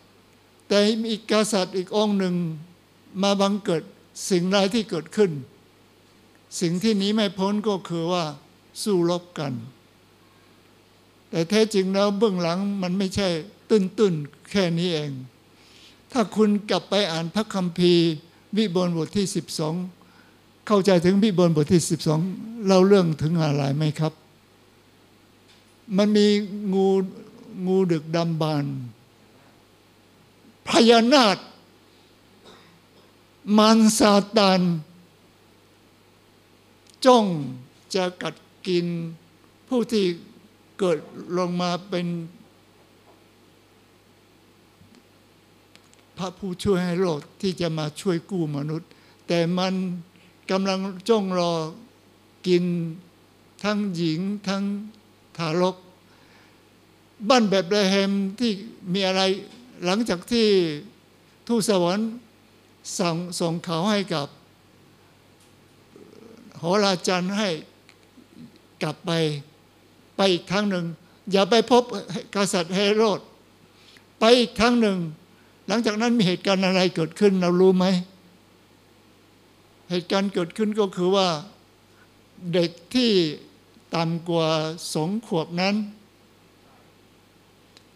[0.68, 2.34] แต่มีกษัตริย์อีกองหนึ่ง
[3.22, 3.82] มาบังเกิด
[4.30, 5.30] สิ่งใดที่เกิดขึ้น
[6.60, 8.24] สิ่งที่หนีไม่พ้นก็คือว่า
[8.82, 9.52] สู้รบกัน
[11.30, 13.28] แต่แท้จริงแล้วเบื้องหลังมันไม่ใช่
[13.68, 15.12] ตื้นๆ แค่นี้เอง
[16.12, 18.06] ถ้าคุณกลับไปอ่านพระคัมภีร์
[18.56, 19.26] วิบลบทที่
[19.96, 21.82] 12 เข้าใจถึงวิบลบทที่
[22.24, 24.12] 12 เราเรื่องถึงอะไรไหมครับ
[25.96, 26.26] มันมี
[26.72, 26.88] งู
[27.66, 28.64] งูดึกดำบาน
[30.68, 31.38] พญานาค
[33.58, 34.60] มารซาตาน
[37.04, 37.26] จ้อง
[37.94, 38.34] จะกัด
[38.66, 38.86] กิน
[39.68, 40.04] ผู้ที่
[40.78, 40.98] เกิด
[41.38, 42.06] ลงมาเป็น
[46.18, 48.88] พระผู้ช่วยให้โลกที่จะมาช่วยกู้มนุษย์
[49.28, 49.74] แต่มัน
[50.50, 51.52] กำลังจ้องรอ
[52.46, 52.64] กิน
[53.64, 54.64] ทั้งหญิงทั้ง
[55.36, 55.76] ทารก
[57.28, 58.52] บ้านแบบเบลเฮมที่
[58.92, 59.22] มีอะไร
[59.84, 60.46] หลังจากที่
[61.46, 62.10] ทูตสวรรค์
[62.98, 64.28] ส่งส่งเขาให้กับ
[66.58, 67.48] โหราจันทร์ให้
[68.82, 69.10] กลับไป
[70.16, 70.84] ไปอีกครั้งหนึ่ง
[71.32, 71.82] อย่าไปพบ
[72.34, 73.20] กษัตริย์เฮโรด
[74.20, 74.98] ไปอีกครั้งหนึ่ง
[75.66, 77.86] หลังจากนั้นมีเหตุการณ์อะไรเกิดขึ้นเรารู้ไหม
[79.90, 81.28] เหตุการณ์เกิดขึ้นก็คือว่า
[82.52, 83.10] เด็กที่
[83.94, 84.48] ต่ำกว่า
[84.94, 85.74] สองขวบนั้น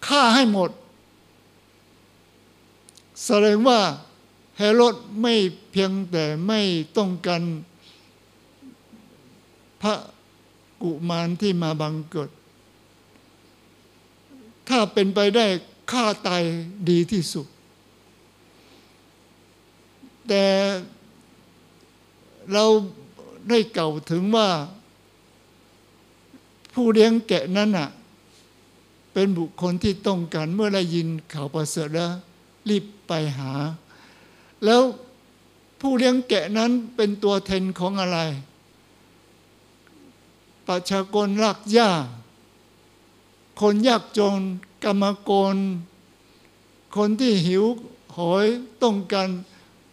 [0.07, 0.71] ฆ่าให้หมด
[3.25, 3.81] แสดงว่า
[4.59, 5.35] เฮโรดไม่
[5.71, 6.61] เพียงแต่ไม่
[6.97, 7.43] ต้องการ
[9.83, 9.95] พระ
[10.83, 12.31] กุมารที่มาบังเกิด
[14.69, 15.47] ถ้าเป็นไปได้
[15.93, 16.43] ฆ่าตาย
[16.91, 17.47] ดีที่สุด
[20.33, 20.47] แต่
[22.53, 22.65] เรา
[23.49, 24.49] ได้เก่าถึงว่า
[26.75, 27.89] ผู้เลี้ยงแกะนั้นน่ะ
[29.13, 32.13] เป็นบุคคลที่ต้องการเมื่อได้ยินข่าวประเสริฐแล้ว
[32.69, 33.53] รีบไปหา
[34.65, 34.83] แล้ว
[35.81, 38.19] ผู้เลี้ยงแกะนั้นเป็นตัวแทนของอะไร
[40.67, 41.91] ประชากรรากหญ้า
[43.61, 44.41] คนยากจน
[44.85, 45.57] กรรมกร
[46.97, 47.65] คนที่หิว
[48.15, 48.47] โหย
[48.83, 49.29] ต้องการ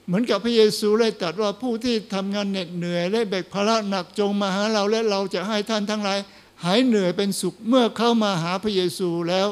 [0.07, 6.19] เหมือนกับพระเยซูได้ตรัสว่าผู้ที่ทำงานเหน็ดเหนื่อยและแบกภาระหนักจงมาหาเราและเราจะให้ท่านทั้งหลาย
[6.63, 9.47] หายเหนื่อยเป็นสุขเมื่อเข้ามาหาพระเยซูแล้ว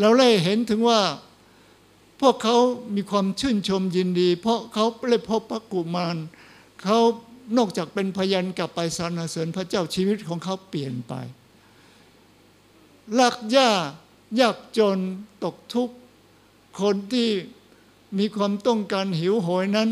[0.00, 1.00] เราได้เห็นถึงว่า
[2.20, 2.56] พวกเขา
[2.94, 6.16] มีความชื่นชมยินดี เพราะเขาได้พบพระกุมาร
[6.82, 6.98] เขา
[7.56, 11.14] นอกจากเป็นพยานกลับไปสรรเสริญพระเจ้าชีวิตของเขาเปลี่ยนไป
[13.18, 13.70] ลักหญ้า
[14.40, 14.98] ยากจน
[15.44, 15.94] ตกทุกข์
[16.80, 17.28] คนที่
[18.18, 19.88] มีความต้องการหิวโหยนั้น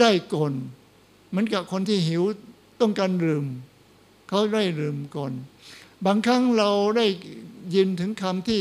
[0.00, 0.52] ได้ก่อน
[1.28, 2.22] เหมือนกับคนที่หิว
[2.80, 3.44] ต้องการดื่ม
[4.28, 5.32] เขาได้ดื่มก่อน
[6.06, 7.06] บางครั้งเราได้
[7.74, 8.60] ยินถึงคำที่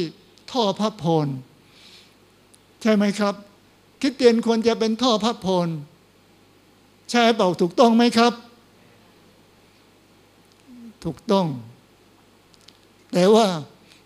[0.51, 1.27] ท่อพระพร
[2.81, 3.35] ใช่ไหมครับ
[4.01, 5.67] คริสเตียนควรจะเป็นท่อพระพร
[7.11, 8.33] ใช่เปล่าถูกต้องไหมครับ
[11.03, 11.47] ถูกต้อง
[13.13, 13.47] แต่ว่า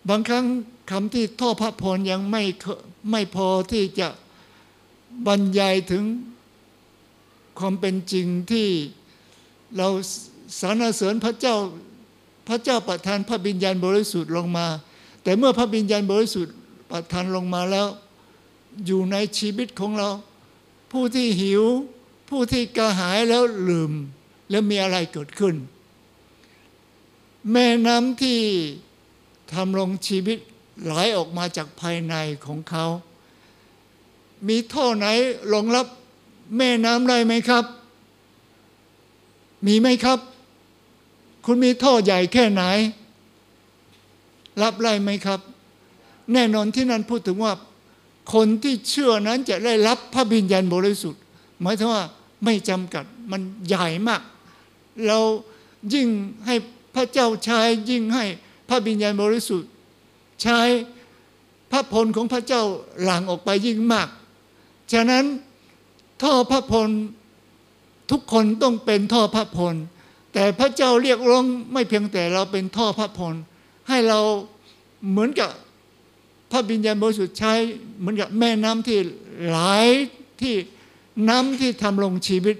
[0.08, 0.44] บางครั้ง
[0.90, 2.42] คำที่ท่อพระพรยังไม่
[3.10, 4.08] ไม่พอที่จะ
[5.26, 6.04] บรรยายถึง
[7.58, 8.68] ความเป็นจริงที่
[9.76, 9.88] เรา
[10.60, 11.56] สรรเสริญพระเจ้า
[12.48, 14.66] พระเจ้าประทานพระบิญญาณบริสุทธิ์ลงมา
[15.22, 16.54] แต่เมื่อพระบิญญาณบริสุทธิ์
[16.90, 17.88] ประทานลงมาแล้ว
[18.86, 20.10] อยู่ในชีวิตของเรา
[20.92, 21.64] ผู้ที่หิว
[22.28, 23.92] ผู้ที่กระหายแล้วลืม
[24.50, 25.54] แล้วมีอะไรเกิดขึ้น
[27.52, 28.40] แม่น้ำที่
[29.52, 30.38] ทำลงชีวิต
[30.84, 32.14] ไหลออกมาจากภายใน
[32.46, 32.86] ของเขา
[34.48, 35.06] มีท่อไหน
[35.52, 35.86] รองรับ
[36.56, 37.64] แม่น้ำได้ไหมครับ
[39.66, 40.18] มีไหมครับ
[41.46, 42.62] คุณมีท่อใหญ่แค่ไหน
[44.62, 45.40] รับได้ไหมครับ
[46.32, 47.52] แน่นอนที่นั่นพูดถึงว่า
[48.34, 51.20] คนที่เชื่อนั้นจะได้รับพระบิญญาณบริสุทธิ์
[51.62, 52.04] หมายถึงว่า
[52.44, 54.22] ไม่จำกัดมันใหญ่มาก
[55.06, 55.18] เรา
[55.94, 56.08] ยิ่ง
[56.46, 56.54] ให้
[56.94, 58.24] พระเจ้าใช้ยิ่งให้
[58.68, 59.70] พระบิญญาณบริสุทธิ์
[60.42, 60.60] ใช้
[61.70, 62.62] พระพลของพระเจ้า
[63.02, 64.08] หลั่งออกไปยิ่งมาก
[64.92, 65.24] ฉะนั้น
[66.22, 66.88] ท่อพระพล
[68.10, 69.74] ทุกคนต้องเป็นท่อพระพล
[70.32, 73.34] แต่พระเจ้าเรียกร้องไม่เพียงแต่เราเป็นท่อพระพล
[73.88, 74.20] ให้เรา
[75.10, 75.50] เหมือนกับ
[76.50, 77.52] พระบิญญาณบริสุทธิ์ใช้
[77.98, 78.98] เหมือนกับแม่น้ำที่
[79.46, 79.58] ไหล
[80.40, 80.54] ที่
[81.28, 82.56] น้ำที่ทำลงชีวิต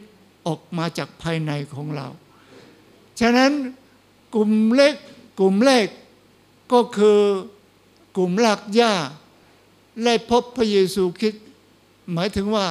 [0.47, 2.07] ออกมาจากภายในของเรา
[3.21, 3.53] ฉะนั้น
[4.35, 4.95] กลุ่มเล็ก
[5.39, 5.87] กลุ่มแรก
[6.73, 7.19] ก็คือ
[8.17, 8.95] กลุ่มหลักหญ้า
[10.05, 11.45] ได้พบพระเยซูคริสต์
[12.12, 12.67] หมายถึงว่า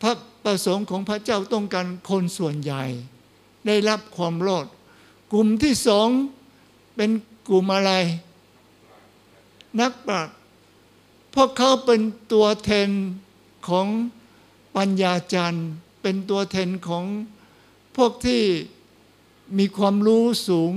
[0.00, 0.12] พระ
[0.44, 2.84] ประสงค์ของพระเจ้าต้องการคนส่วนใหญ่
[3.66, 4.66] ได้รับความรอด
[5.32, 6.08] กลุ่มที่สอง
[6.96, 7.10] เป็น
[7.48, 7.92] กลุ่มอะไร
[9.80, 10.34] นักปราชญ์
[11.34, 12.00] พวกเขาเป็น
[12.32, 12.90] ตัวแทน
[13.68, 13.86] ของ
[14.76, 15.66] ปัญญาจารย์
[16.02, 17.04] เป็นตัวแทนของ
[17.96, 18.42] พวกที่
[19.58, 20.72] มีความรู้สูง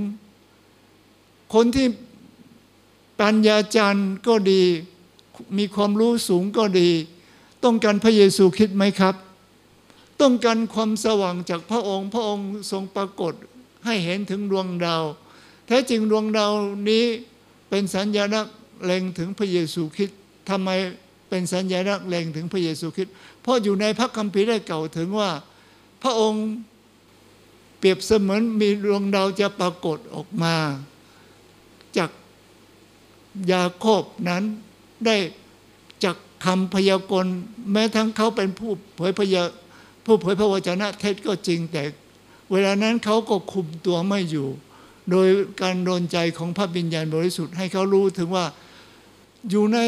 [1.54, 1.88] คนที่
[3.20, 4.62] ปัญญาจารย์ก็ดี
[5.58, 6.90] มีความรู้สูงก็ดี
[7.64, 9.14] ต้องการพระเยซูคิดไหมครับ
[10.20, 13.34] ต้องการความสว่างจากพระองค์ พระองค์ทรงปรากฏ
[13.84, 15.04] ให้เห็นถึงดวงดาว
[15.66, 16.52] แท้จริงดวงดาว
[16.88, 17.04] นี้
[17.68, 18.36] เป็นสัญญาณ
[18.84, 20.18] เล็งถึงพระเยซูคริสต์
[20.50, 20.70] ทำไม
[21.28, 25.30] เป็นสัญญาณเล็งถึงพระเยซูคริสต์เพราะอยู่ในพระคัมภีร์ได้เก่าถึงว่า
[26.02, 26.46] พระองค์
[27.78, 30.56] เปรียบเสมือนมีดวงดาวจะปรากฏออกมา
[31.96, 32.10] จาก
[33.52, 34.44] ยาโคบนั้น
[35.06, 35.16] ได้
[36.04, 37.34] จากคำพยากรณ์
[37.72, 39.42] แม้ทั้งเขาเป็นผู้เผยพยา
[40.04, 41.82] ผู้เผยพระวจนะเท็จก็จริงแต่
[42.52, 44.48] เวลานั้นเขาก็คุมตัวไม่อยู่
[45.10, 45.28] โดย
[45.62, 48.46] การโดนใจของพระบิญญาณบริสุทธิ์ให้เขารู้ถึงว่า
[49.50, 49.78] อยู่ใน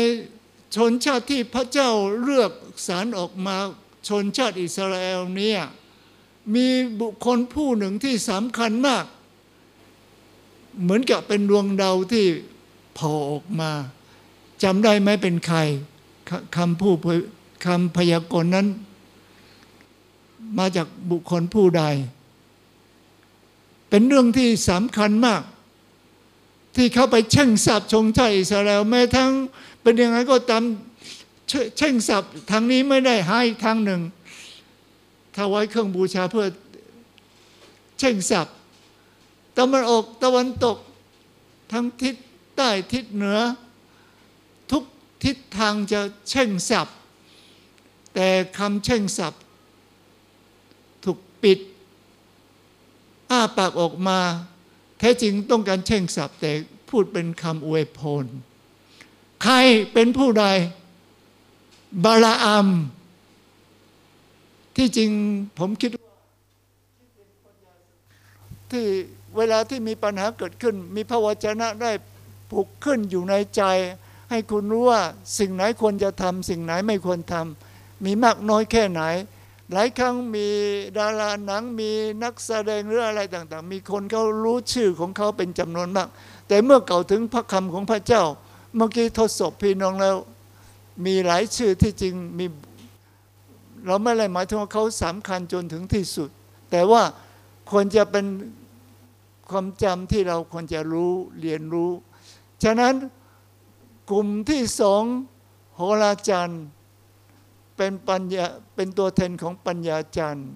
[0.77, 1.91] ชนชาติที่พระเจ้า
[2.23, 2.53] เลือก
[2.87, 3.57] สารออกมา
[4.09, 5.61] ชนชาติอิสราเอลเนี่ย
[6.55, 6.67] มี
[7.01, 9.05] บุคคลผู้หนึ่งที่สำคัญมาก
[10.83, 12.27] เหมือนกับเป็นดวงดาวที่
[12.95, 13.73] โผล่ออกมา
[14.63, 15.59] จำได้ไหมเป็นใคร
[16.57, 16.95] คำผู้
[17.67, 18.67] คำพยากรณ์นั้น
[20.59, 21.83] มาจากบุคคลผู้ใด
[23.89, 25.43] เป็นเรื่องที่สำคัญมาก
[26.77, 29.31] ที่เข้าไปแช่งสาบชงชาติอิสราเอลแม้ทั้ง
[29.83, 30.63] เป็นยังไงก็ตาม
[31.77, 34.01] เช่งสาบทางนี้ไม่ได้ให้ทางหนึ่ง
[35.37, 36.47] ถวายเครื่องบูชาเพื่อ
[37.99, 38.49] แช่งสาบ
[39.57, 40.77] ตะวันออกตะวันตก
[41.73, 42.15] ทั้งทิศ
[42.57, 43.41] ใต้ทิศเหนือ
[45.25, 46.89] ทิศทางจะแช่งสับ
[48.15, 49.35] แต่คำแช่งสับ
[51.05, 51.59] ถูกปิด
[53.31, 54.19] อ้าปากออกมา
[54.99, 56.51] แท้จริงต้องการแช่งสับแต่
[56.91, 58.25] พูดเป็นคำอวยพร
[59.43, 59.55] ใคร
[59.93, 60.45] เป็นผู้ใด
[62.05, 62.69] บาลาอัม
[64.77, 65.11] ที่จริง
[65.59, 66.13] ผมคิดว่า
[68.71, 68.85] ที่
[69.37, 71.91] เวลาที่มีปัญหาเกิดขึ้น มีพระวจนะได้
[72.51, 73.63] ผูกขึ้นอยู่ในใจ
[74.35, 75.03] ให้คุณรู้ว่า
[75.39, 79.03] สิ่งไหนควรจะทำสิ่งไหนไม่ควรทำมีมากน้อยแค่ไหน
[79.73, 80.49] หลายครั้งมี
[80.99, 81.91] ดาราหนังมี
[82.23, 86.09] นักแสดงหรืออะไรต่างๆ มีคนเขารู้ชื่อของเขาเป็นจำนวนมาก
[86.49, 88.23] แต่เมื่อเก่าถึงพระคำของพระเจ้า
[88.77, 90.17] เมื่อกี้ทดสอบพี่น้องแล้ว
[91.07, 92.47] มีหลายชื่อที่จริงมี
[93.87, 96.31] เราไม่ได้หมายถึงว่าเขาสำคัญจนถึงที่สุด
[96.71, 97.03] แต่ว่า
[97.71, 98.27] ควรจะเป็น
[99.51, 101.91] ความจำที่เราควรจะรู้เรียนรู้
[102.65, 102.95] ฉะนั้น
[104.11, 105.05] กลุ่มที่สอง
[105.77, 106.51] โหราจัน
[107.77, 110.49] เป็นปัญญาเป็นตัวแทนของปัญญาจันทร์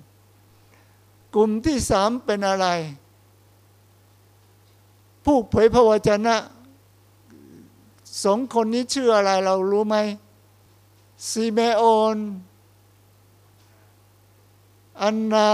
[1.34, 2.66] กลุ่มที่สามเป็นอะไร
[5.24, 6.36] ผู้เผยพระวจนะ
[8.24, 9.96] สองคนนี้ชื่ออะไรเรารู้ไหม
[11.28, 11.82] ซีเมโอ
[12.14, 12.16] น
[15.02, 15.50] อันนา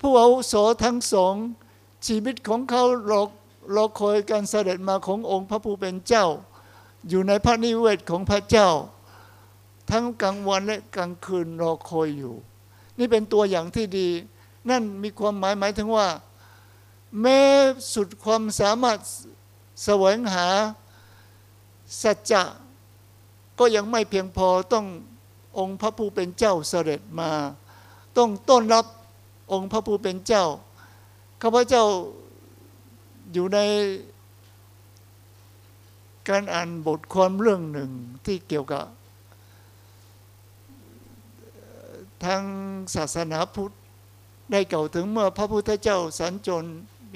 [0.00, 1.34] ผู้อาวุโสทั้งสอง
[2.06, 3.14] ชีวิตของเขาร
[3.62, 6.26] อรอคอยการเสด็จมาขององค์พระผู้เป็นเจ้า
[7.08, 8.68] อยู่ในพระนิเวศของพระเจ้า
[9.90, 12.34] ทั้งกลางวันและกลางคืนรอคอยอยู่
[12.98, 14.08] นี่เป็นตัวอย่างที่ดี
[14.70, 16.08] นั่นมีความหมายหมายถึงว่า
[17.20, 17.40] แม้
[17.94, 18.98] สุดความสามารถ
[19.84, 20.48] แสวงหา
[22.02, 22.42] สัจจะ
[23.58, 24.86] ก็ยังไม่เพียงพอต้อง
[25.58, 27.30] องค์พระผู้เป็นเจ้าเสด็จมา
[28.16, 28.86] ต้องต้อนรับ
[29.52, 30.44] องค์พระผู้เป็นเจ้า
[31.42, 31.84] ข้าพเจ้า
[33.32, 33.58] อยู่ใน
[36.28, 37.90] การอ่านบทความเรื่องหนึ่ง
[38.24, 38.84] ที่เกี่ยวกับ
[42.24, 42.42] ทาง
[42.94, 43.74] ศาสนาพุทธ
[44.52, 46.64] ได้เก่าถึงเมื่อพระพุทธเจ้าสัญจร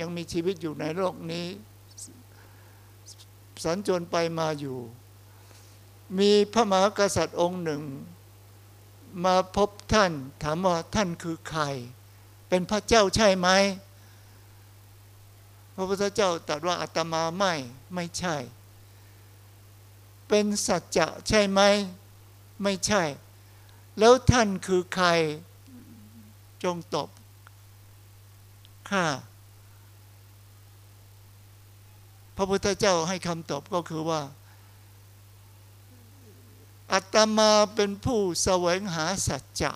[0.00, 1.46] ยังมีชีวิตอยู่ในโลกนี้
[3.64, 4.79] สัญจรไปมาอยู่
[6.18, 7.83] มีพระมหากษัตริย์องค์หนึ่ง
[9.24, 11.62] มาพบท่านถามว่าท่านคือใคร
[12.48, 13.48] เป็นพระเจ้าใช่ไหม
[15.77, 17.53] พระพุทธเจ้าตรัสว่าอาตมาไม่
[17.95, 18.37] ไม่ใช่
[20.29, 21.61] เป็นสัจจะใช่ไหม
[22.62, 23.03] ไม่ใช่
[23.99, 25.09] แล้วท่านคือใคร
[26.65, 27.09] จงตอบ
[28.91, 29.07] ข้า
[32.37, 34.21] พระพุทธเจ้าให้คำตอบก็คือว่า
[36.93, 39.73] อัตมาเป็นผู้แสวงหาสัจจะ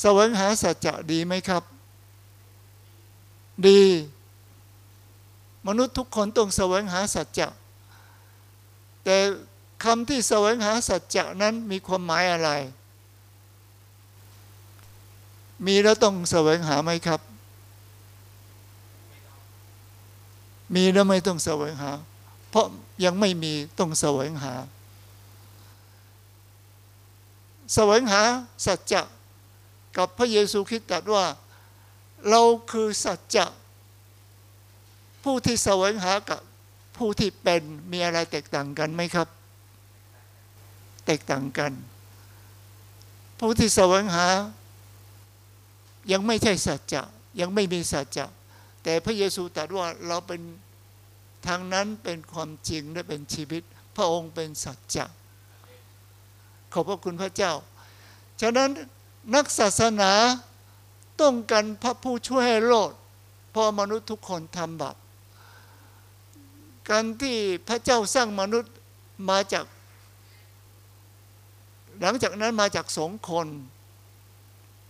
[0.00, 1.62] แสวงหาสัจจะดีไหมครับ
[3.66, 3.82] ดี
[5.66, 7.48] มนุษย์ทุกคนต้องแสวงหาสัจจะ
[9.04, 9.16] แต่
[9.84, 12.50] คำที่แสวงหาสัจจะนั้นมีความหมายอะไร
[15.66, 17.20] มีแล้วต้องแสวงหาไหมครับ
[20.74, 21.90] มีแล้วไม่ต้องแสวงหา
[22.50, 22.66] เพราะ
[23.04, 24.54] ยังไม่มีต้องแสวงหา
[27.74, 28.22] แสวงหา
[28.66, 29.02] สัจจะ
[29.96, 31.24] กับพระเยซูคริสต์ตรัสว่า
[32.30, 33.46] เราคือสัจจะ
[35.30, 36.40] ผู้ที่แสวงหากับ
[36.96, 37.62] ผู้ที่เป็น
[37.92, 39.28] มีอะไรแตกต่างกันไหมครับ
[41.06, 41.72] แตกต่างกัน
[43.38, 44.26] ผู้ที่แสวงหา
[46.12, 47.02] ยังไม่ใช่สัจจะ
[47.40, 48.26] ยังไม่มีสัจจะ
[48.82, 50.40] แต่พระเยซูตรัสว่าเราเป็น
[51.46, 53.62] ทางนั้นเป็นความจริงและเป็นชีวิต
[53.96, 55.04] พระองค์เป็นสัจจะ
[56.72, 57.52] ขอบพระคุณพระเจ้า
[58.40, 58.70] ฉะนั้น
[59.34, 60.12] นักศาสนา
[61.20, 62.92] ต้องการพระผู้ช่วยให้โลด
[63.50, 64.96] เพราะมนุษย์ทุกคนทำบาป
[66.90, 67.36] การที่
[67.68, 68.72] พระเจ้าสร้างมนุษย์
[69.30, 69.64] มาจาก
[72.00, 73.46] หลังจากนั้นมาจากสองคน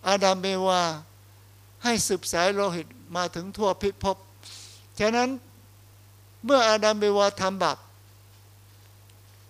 [0.08, 0.82] อาดามเมวา
[1.84, 2.86] ให้สืบสายโลหิต
[3.16, 4.16] มาถึงทั่วพิภพ
[4.98, 5.28] ฉะนั้น
[6.44, 7.78] เมื่ออาดามเมวาทำบาป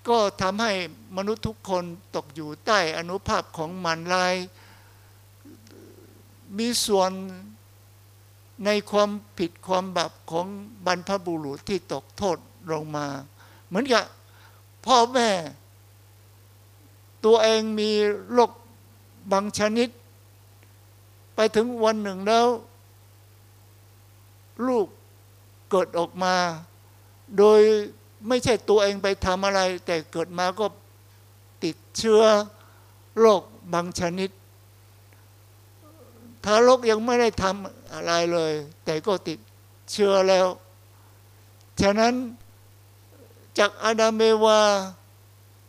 [0.09, 0.73] ก็ทำให้
[1.17, 1.85] มนุษย์ทุกคน
[2.17, 4.35] ตกอยู่ใต้อนุภาพของมันลาย
[6.59, 7.11] มีส่วน
[8.65, 10.47] ในความผิดความบาปของ
[10.87, 12.39] บรรพบุรุษที่ตกโทษ
[12.73, 13.07] ลงมา
[13.67, 14.05] เหมือนกับ
[14.87, 15.31] พ่อแม่
[17.25, 17.91] ตัวเองมี
[18.33, 18.51] โรค
[19.33, 19.89] บางชนิด
[21.35, 22.47] ไปถึงวันหนึ่งแล้ว
[24.67, 24.87] ลูก
[25.71, 26.35] เกิดออกมา
[27.39, 27.61] โดย
[28.29, 30.67] ไม่ใช่ตัวเองไปทำอะไร แต่เกิดมาก็
[31.65, 32.23] ติดเชื้อ
[33.19, 33.43] โรค
[33.75, 34.31] บางชนิด
[36.45, 38.53] ทารกยังไม่ได้ทำ อะไรเลย
[38.85, 39.39] แต่ก็ติด
[39.93, 40.47] เชื้อแล้ว
[41.81, 42.15] ฉะนั้น
[43.59, 44.61] จากอาดามเมวา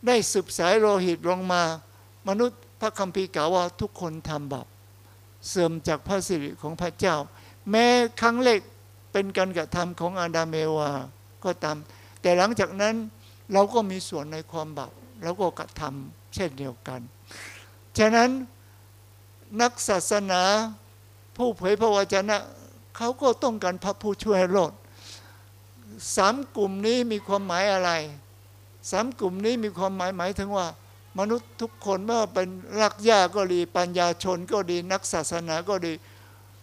[0.06, 1.62] ได้สืบสายโลหิตลงมา
[2.28, 4.66] มนุษย์พระคัมภีร์กล่าวว่าทุกคนทำบาป
[5.48, 7.16] เสื่อมจากพระสิริของพระเจ้า
[7.70, 7.86] แม้
[8.20, 8.60] ครั้งแรก
[9.12, 10.90] เป็นการกระทำของอาดามเมวา
[11.44, 11.76] ก็ตาม
[12.22, 12.94] แต่หลังจากนั้น
[13.52, 14.92] เราก็มีส่วนในความบาป
[15.22, 17.00] เราก็กระทำเช่นเดียวกัน
[17.98, 18.30] ฉะนั้น
[19.60, 20.42] นักศาสนา
[21.38, 22.36] ผู้เผยพระวจนะ
[22.96, 24.72] เขาก็ต้องการพระผู้ช่วยให้รอด
[26.16, 27.90] สามกลุ่มนี้มีความหมายอะไร
[28.90, 30.66] สามกลุ่มนี้มีความหมายหมายถึงว่า
[31.18, 32.48] มนุษย์ทุกคนไม่ว่าเป็น
[32.80, 35.92] รักญาก็ดีปัญญาชนก็ดีนักศาสนาก็ดี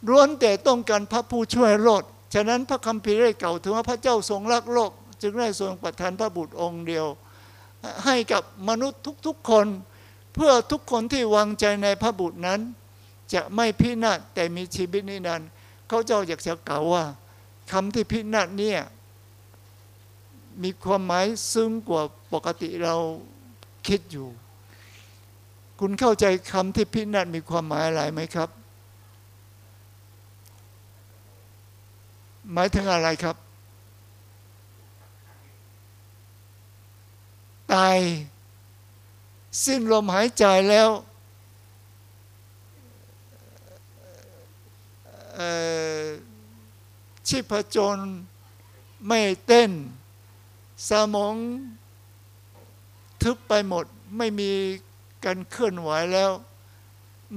[0.09, 2.03] ล้วนแต่ต้องการพระผู้ช่วยรอด
[2.33, 7.05] ฉะนั้นพระคัมภีร์ได้กล่าวถึงว่าพระเจ้าทรงรักโลก จึงได้ทรงประทานพระบุตรองค์เดียว
[8.05, 9.67] ให้กับมนุษย์ทุกๆคน
[10.35, 12.59] เพื่อทุกคนที่วางใจในพระบุตรนั้น
[13.33, 15.49] จะไม่พินาศแต่มีชีวิตนิรันดร์
[15.87, 17.03] เขาเจ้าอยากจะกล่าวว่า
[17.71, 18.79] คำที่พินาศเนี่ย
[20.63, 22.01] มีความหมายซึ้งกว่า
[22.33, 22.95] ปกติเรา
[23.87, 24.27] คิดอยู่
[25.79, 28.49] คุณเข้าใจคำที่พินาศมีความหมายอะไรไหมครับ
[32.53, 33.35] หมายถึงอะไรครับ
[37.73, 37.97] ตาย
[39.63, 40.89] สิ้นลมหายใจแล้ว
[45.03, 45.24] เอ่อ
[47.27, 47.97] ชีพจร
[49.07, 49.71] ไม่เต้น
[50.89, 51.35] สมอง
[53.21, 53.85] ทึบไปหมด
[54.17, 54.51] ไม่มี
[55.25, 56.31] การเคลื่อนไหวแล้ว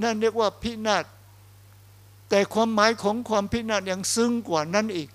[0.01, 1.05] นั่นเรียกว่าพินาศ
[2.29, 5.09] แต่ความหมายของความพินาศยังซึ้งกว่านั้นอีก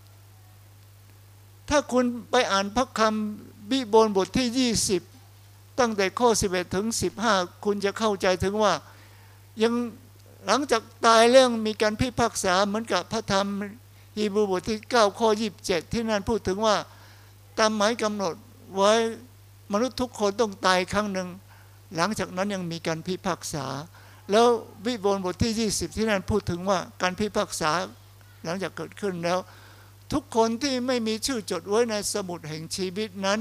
[1.68, 4.72] ถ้าคุณไปอ่านพระคำบิบนบทที่
[5.20, 6.86] 20 ตั้งแต่ข้อ 11 ถึง
[7.24, 8.72] 15 คุณจะเข้าใจถึงว่า
[9.62, 9.72] ยัง
[10.46, 13.46] หลังจากตายเรื่องมีการพิพากษาเหมือนกับพระธรรม
[14.16, 15.28] ฮีบรูบทที่ 9 ข้อ
[15.60, 16.76] 27 ที่นั่นพูดถึงว่า
[17.58, 18.34] ตามหมายกำหนด
[18.76, 18.92] ไว้
[19.72, 21.28] มนุษย์ทุกคนต้องตายครั้งหนึ่ง
[21.96, 23.66] หลังจากนั้นยังมีการพิพากษา
[24.30, 24.46] แล้ว
[24.86, 27.70] วิบลบทที่ 20 ที่นั่นพูดถึงว่าการพิพากษา
[28.44, 29.38] หลังจากเกิดขึ้นแล้ว
[30.12, 33.40] ทุกคนที่ไม่มีชื่อจดไว้ในสมุดแห่งชีวิตนั้น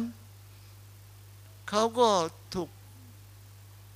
[1.69, 2.09] เขาก็
[2.53, 2.69] ถูก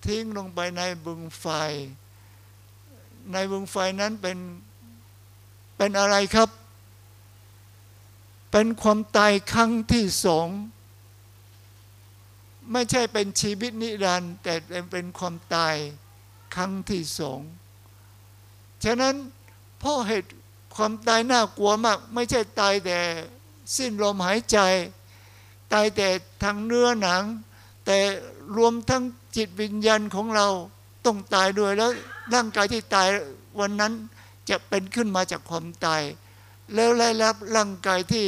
[0.06, 1.46] ทิ้งลงไปในบึงไฟ
[3.32, 4.38] ในบึงไฟนั้นเป็น
[5.78, 6.50] เป็นอะไรครับ
[8.52, 10.48] เป็นความตายครั้งที่สอง
[12.72, 14.54] ไม่ใช่เป็นชีวิตนิรันดร์แต่
[14.92, 15.76] เป็นความตาย
[16.56, 17.40] ครั้งที่สอง
[18.84, 19.16] ฉะนั้น
[19.80, 20.32] เพราะเหตุ
[20.76, 23.00] ความตายน่ากลัวมาก ไม่ใช่ตายแต่
[23.76, 24.58] สิ้นลมหายใจ
[25.74, 26.08] ตายแต่
[26.44, 27.24] ทางเนื้อหนัง
[27.86, 27.98] แต่
[28.58, 29.04] รวมทั้ง
[29.36, 30.48] จิตวิญญาณของเรา
[31.08, 31.92] ต้องตายด้วยแล้ว
[32.34, 33.08] ร่างกายที่ตาย
[33.60, 33.94] วันนั้น
[34.50, 36.02] จะเป็นขึ้นมาจากความตาย
[36.74, 38.28] แล้วได้รับร่างกายที่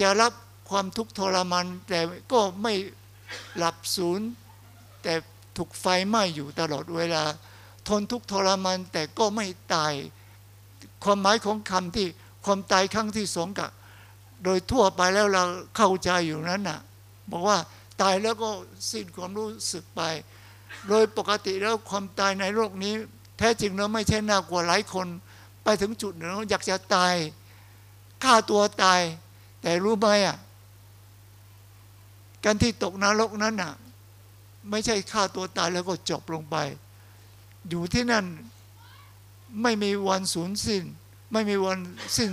[0.00, 0.32] จะรับ
[0.70, 2.00] ความทุกข์ทรมานแต่
[2.32, 2.72] ก็ไม่
[3.56, 4.26] หลับศูนย์
[5.02, 5.14] แต่
[5.56, 7.24] ถูกไฟไหม้อยู่ตลอดเวลา
[7.88, 9.92] ทนทุกข์ทรมานแต่ก็ไม่ตาย
[11.04, 12.06] ความหมายของคำที่
[12.44, 13.70] ความตายครั้งที่สองกับ
[14.44, 15.44] โดยทั่วไปแล้วเรา
[15.76, 16.80] เข้าใจอยู่นั้นน่ะ
[17.30, 17.58] บอกว่า
[18.02, 18.50] ตายแล้วก็
[18.90, 20.00] สิ้นความรู้สึกไป
[20.88, 22.94] โดยปกติแล้วความตายในโลกนี้
[23.38, 25.06] แท้จริงแล้วไม่ใช่น่ากลัวหลายคน
[25.62, 27.14] ไปถึงจุดหนึ่งอยากจะตาย
[28.22, 29.00] ฆ่าตัวตาย
[29.62, 30.36] แต่รู้ไหมอะ
[32.44, 33.72] การที่ตกนรกนั้นอะ
[34.70, 36.56] ไม่ใช่ฆ่าตัวตายแล้วก็จบลงไป
[37.68, 38.24] อยู่ที่นั่น
[39.62, 40.84] ไม่มีวันสูญสิ้น
[41.32, 41.78] ไม่มีวัน
[42.16, 42.30] สิ้น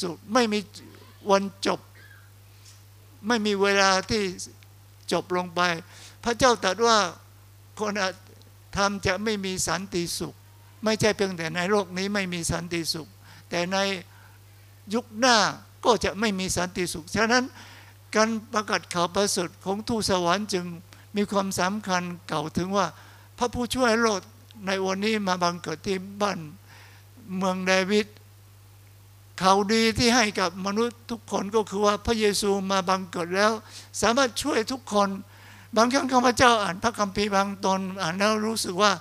[0.00, 0.58] สุด ไม่มี
[1.30, 1.80] วันจบ
[3.26, 4.22] ไม่มีเวลาที่
[5.12, 5.60] จบลงไป
[6.24, 6.98] พระเจ้าตรัสว่า
[7.80, 7.92] คน
[8.76, 10.34] ทำจะไม่มีสันติสุข
[10.84, 13.08] ไม่ใช่เพียงแต่ในโลกนี้ไม่มีสันติสุข
[13.50, 13.76] แต่ใน
[14.94, 15.36] ยุคหน้า
[15.84, 17.44] ก็จะไม่มีสันติสุข ฉะนั้น
[18.14, 20.64] การประกาศข่าวประเสริฐของทูตสวรรค์จึง
[21.16, 22.86] มีความสำคัญเก่าถึงว่า
[23.38, 24.22] พระผู้ช่วยโลด
[24.66, 26.38] ในวันนี้มาบังเกิดที่บ้าน
[27.36, 28.06] เมืองเดวิด
[29.42, 33.52] ข่าวดีที่ให้กับมนุษย์ทุกคนก็คือว่าพระเยซูมาบังเกิดแล้ว
[34.00, 35.08] สามารถช่วยทุกคน
[35.74, 38.92] บางครั้งข้าพเจ้าอ่านพระคัมภีร์บางตอนอ่านแล้วรู้สึกว่า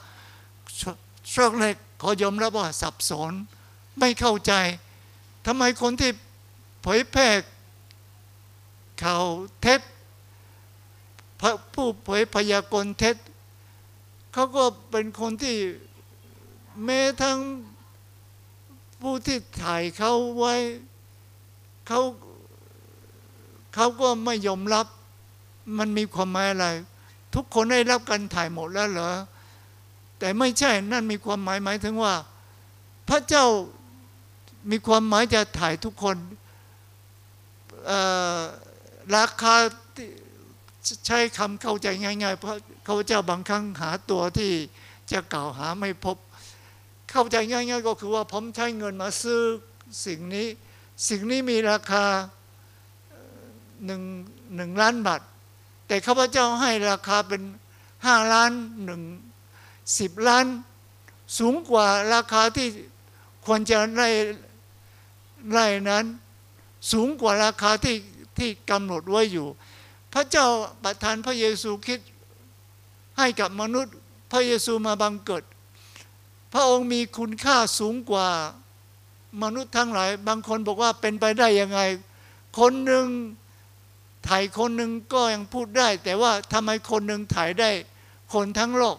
[1.34, 3.34] ช่วงแรกขอยอมรับว่าสับสน
[4.00, 4.54] ไม่เข้าใจ
[5.46, 6.12] ทำไมคนที่
[6.82, 7.30] เผยแพร่
[9.04, 9.26] ข่าว
[9.62, 9.82] เท็จ
[11.74, 13.16] ผู้เผยพยากรณ์เท็จ
[14.34, 15.58] เขาก็เป็นคนที่
[16.84, 17.40] แม้ทั้ง
[19.02, 20.56] ผู้ที่ถ่ายเขาไว้
[21.88, 22.00] เขา
[23.76, 24.88] เขาก็ไม่ยอมรับ
[25.78, 26.68] มันมีความหมายอะไร
[27.36, 29.12] ทุกคนได้รับการถ่ายหมดแล้วเหรอ
[30.20, 32.14] แต่ไม่ใช่นั่นมีความหมายหมายถึงว่า
[33.10, 33.46] พระเจ้า
[34.72, 36.18] มีความหมายจะถ่ายทุกคน
[39.16, 39.56] ราคา
[39.96, 40.08] ที่
[41.06, 42.58] ใช้คำเข้าใจง่ายๆ เพราะ
[42.88, 44.52] ข้าเจ้าบางครั้งหาตัวที่
[45.12, 46.18] จะกล่าวหาไม่พบ
[47.12, 49.42] เข้าใจง่ายๆ ก็คือว่าผมใช้เงินมาซื้อ
[50.06, 50.48] สิ่งนี้
[51.10, 52.06] สิ่งนี้มีราคา
[53.86, 54.02] หนึ่ง
[54.56, 55.22] หนึ่งล้านบาท
[55.88, 57.42] แต่ข้าพเจ้าให้ราคาเป็น
[58.06, 58.52] ห้าล้าน
[58.84, 59.02] หนึ่ง
[60.00, 60.46] สิบล้าน
[61.40, 62.68] สูงกว่าราคาที่
[63.46, 64.10] ควรจะได้
[65.54, 66.06] ได้นั้น
[66.92, 67.98] สูงกว่าราคาที่
[68.38, 69.48] ที่กำหนดไว้อยู่
[70.14, 70.48] พระเจ้า
[70.84, 72.00] ประทานพระเยซูคริด
[73.18, 73.96] ให้กับมนุษย์
[74.32, 75.44] พระเยซูมาบังเกิด
[76.54, 78.28] พระองค์มีคุณค่าสูงกว่า
[79.44, 81.80] มนุษย์ทั้งหลาย บางคนบอกว่าเป็นไปได้ยังไง
[82.60, 83.06] คนหนึ่ง
[84.28, 87.70] ถ่ายคนหนึ่งก็ยังพูดได้ แต่ว่าทำไมคนหนึ่งถ่ายได้
[88.34, 88.98] คนทั้งโลก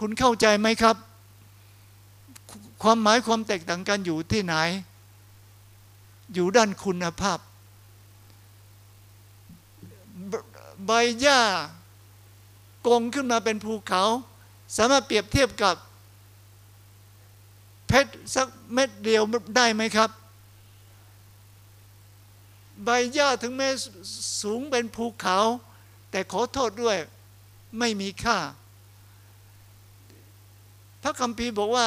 [0.00, 0.96] คุณเข้าใจไหมครับ
[2.82, 4.54] ความหมายความแตกต่างกันอยู่ที่ไหน
[6.34, 7.38] อยู่ด้านคุณภาพ
[10.86, 11.40] ใบหญ้า
[12.86, 14.02] กงขึ้นมาเป็นภูเขา
[14.76, 15.74] สามารถเปรียบเทียบกับ
[17.88, 19.22] เพชรสักเม็ดเดียว
[19.56, 20.10] ได้ไหมครับ
[22.84, 23.68] ใบหญ้าถึงแม้
[24.42, 25.38] สูงเป็นภูเขา
[26.10, 26.98] แต่ขอโทษด้วย
[27.78, 28.38] ไม่มีค่า
[31.02, 31.86] พระคัมภีร์บอกว่า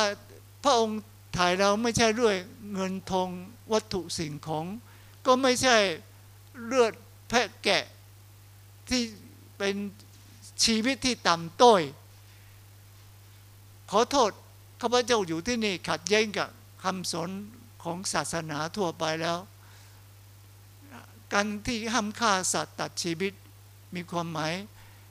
[0.64, 1.00] พระองค์
[1.38, 2.36] ถ่ายเราไม่ใช่ด้วย
[2.74, 3.30] เงินทอง
[3.72, 4.66] วัตถุสิ่งของ
[5.26, 5.78] ก็ไม่ใช่
[6.66, 6.94] เลือด
[7.30, 7.84] แพะแกะ
[8.89, 9.02] ที่
[9.58, 9.76] เป็น
[10.64, 11.82] ชีวิตที่ต่ำต้อย
[13.92, 14.32] ขอโทษ
[14.82, 16.50] ข้าพเจ้าอยู่ที่นี่ขัดแย้งกับ
[16.84, 17.30] คำสอน
[17.84, 19.38] ของศาสนาทั่วไปแล้ว
[21.34, 23.34] การที่ห้ามฆ่าสัตว์ตัดชีวิต
[23.96, 24.54] มีความหมาย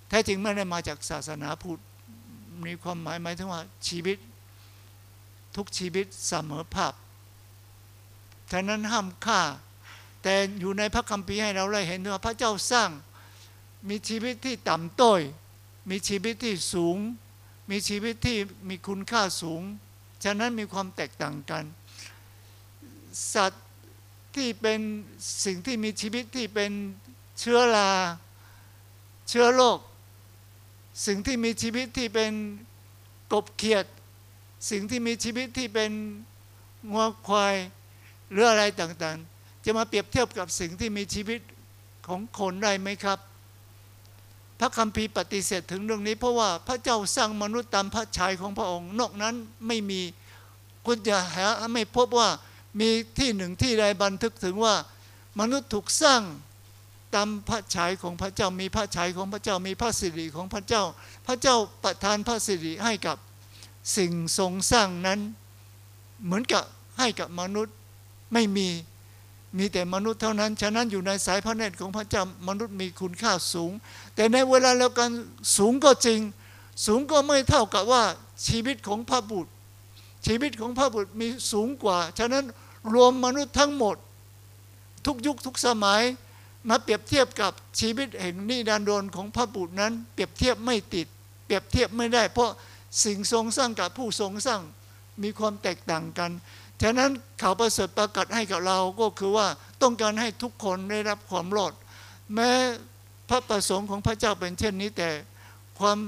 [0.09, 1.83] แท้จริงไม่ได้มาจากศาสนาพุทธ
[2.67, 4.19] มีความหมายหมายถึงว่าชีวิต
[5.57, 6.95] ทุกชีวิตเสมอภาพ
[8.51, 9.43] ฉะนั้นห้ามฆ่า
[10.23, 12.91] แต่อยู่ในพระคัมภีร์ให้เราได้เห็นว่าพระเจ้าสร้าง
[13.89, 15.21] มีชีวิตที่ต่ำต้อย
[15.91, 16.97] มีชีวิตที่สูง
[17.71, 19.63] มีชีวิตที่มีคุณค่าสูง
[20.25, 21.65] ฉะนั้นมีความแตกต่างกัน
[23.35, 23.65] สัตว์
[24.37, 24.81] ที่เป็น
[25.45, 26.71] สิ่งที่มีชีวิตที่เป็น
[27.41, 27.91] เชื้อรา
[29.29, 29.79] เชื้อโรค
[31.07, 32.33] สิ่งที่มีชีวิตที่เป็น
[33.33, 33.87] กบเขียด
[34.71, 35.91] สิ่งที่มีชีวิตที่เป็น
[36.91, 37.57] งัวควาย
[38.31, 41.41] หรืออะไรต่างๆ จะมาเปรียบเทียบกับสิ่งที่มีชีวิต
[42.07, 43.19] ของคนได้ไหมครับ
[44.59, 49.35] พระคัมภีร์ปฏิเสธถึงเรื่องนี้ เพราะว่าพระเจ้าสร้างมนุษย์ตามพระฉายของพระองค์ นอกนั้น
[49.67, 50.01] ไม่มี
[50.87, 52.29] คุณจะหาไม่พบว่า
[52.79, 54.75] มีที่หนึ่งที่ใดบันทึกถึงว่า
[55.41, 56.23] มนุษย์ถูกสร้าง
[57.15, 60.83] ตามพระฉายของพระเจ้ามีพระฉายของพระเจ้ามีพระสิริของพระเจ้า
[61.27, 63.17] พระเจ้าประทานพระสิริให้กับ
[63.97, 65.21] สิ่งทรงสร้างนั้น
[66.25, 66.65] เหมือนกับ
[66.99, 67.75] ให้กับมนุษย์
[68.33, 68.69] ไม่มี
[69.59, 73.73] มีแต่มนุษย์เท่านั้น ฉะนั้นอยู่ในสายพระเนตรของพระเจ้ามนุษย์มีคุณค่าสูง
[74.15, 75.11] แต่ในเวลาแล้วกัน
[75.57, 76.21] สูงก็จริง
[76.87, 78.03] สูงก็ไม่เท่ากับว่า
[78.47, 79.53] ชีวิตของพระบุตร
[80.27, 82.45] ชีวิตของพระบุตรมีสูงกว่า ฉะนั้น
[82.95, 83.97] รวมมนุษย์ทั้งหมด
[85.07, 86.03] ทุกยุคทุกสมัย
[86.69, 91.07] มาเปรียบเทียบกับชีวิตแห่งนิรันดรของพระบุตรนั้น เปรียบเทียบไม่ติด
[91.47, 92.51] เปรียบเทียบไม่ได้ เพราะ
[93.05, 94.61] สิ่งทรงสร้างกับผู้ทรงสร้าง
[95.23, 96.31] มีความแตกต่างกัน
[96.83, 97.11] ฉะนั้น
[97.43, 99.47] ข่าวประเสริฐประกาศให้กับเราก็คือว่า
[99.83, 101.73] ต้องการให้ทุกคนได้รับความรอด
[102.35, 102.51] แม้
[103.29, 105.11] พระประสงค์ของพระเจ้าเป็นเช่นนี้แต่
[105.81, 105.99] ความ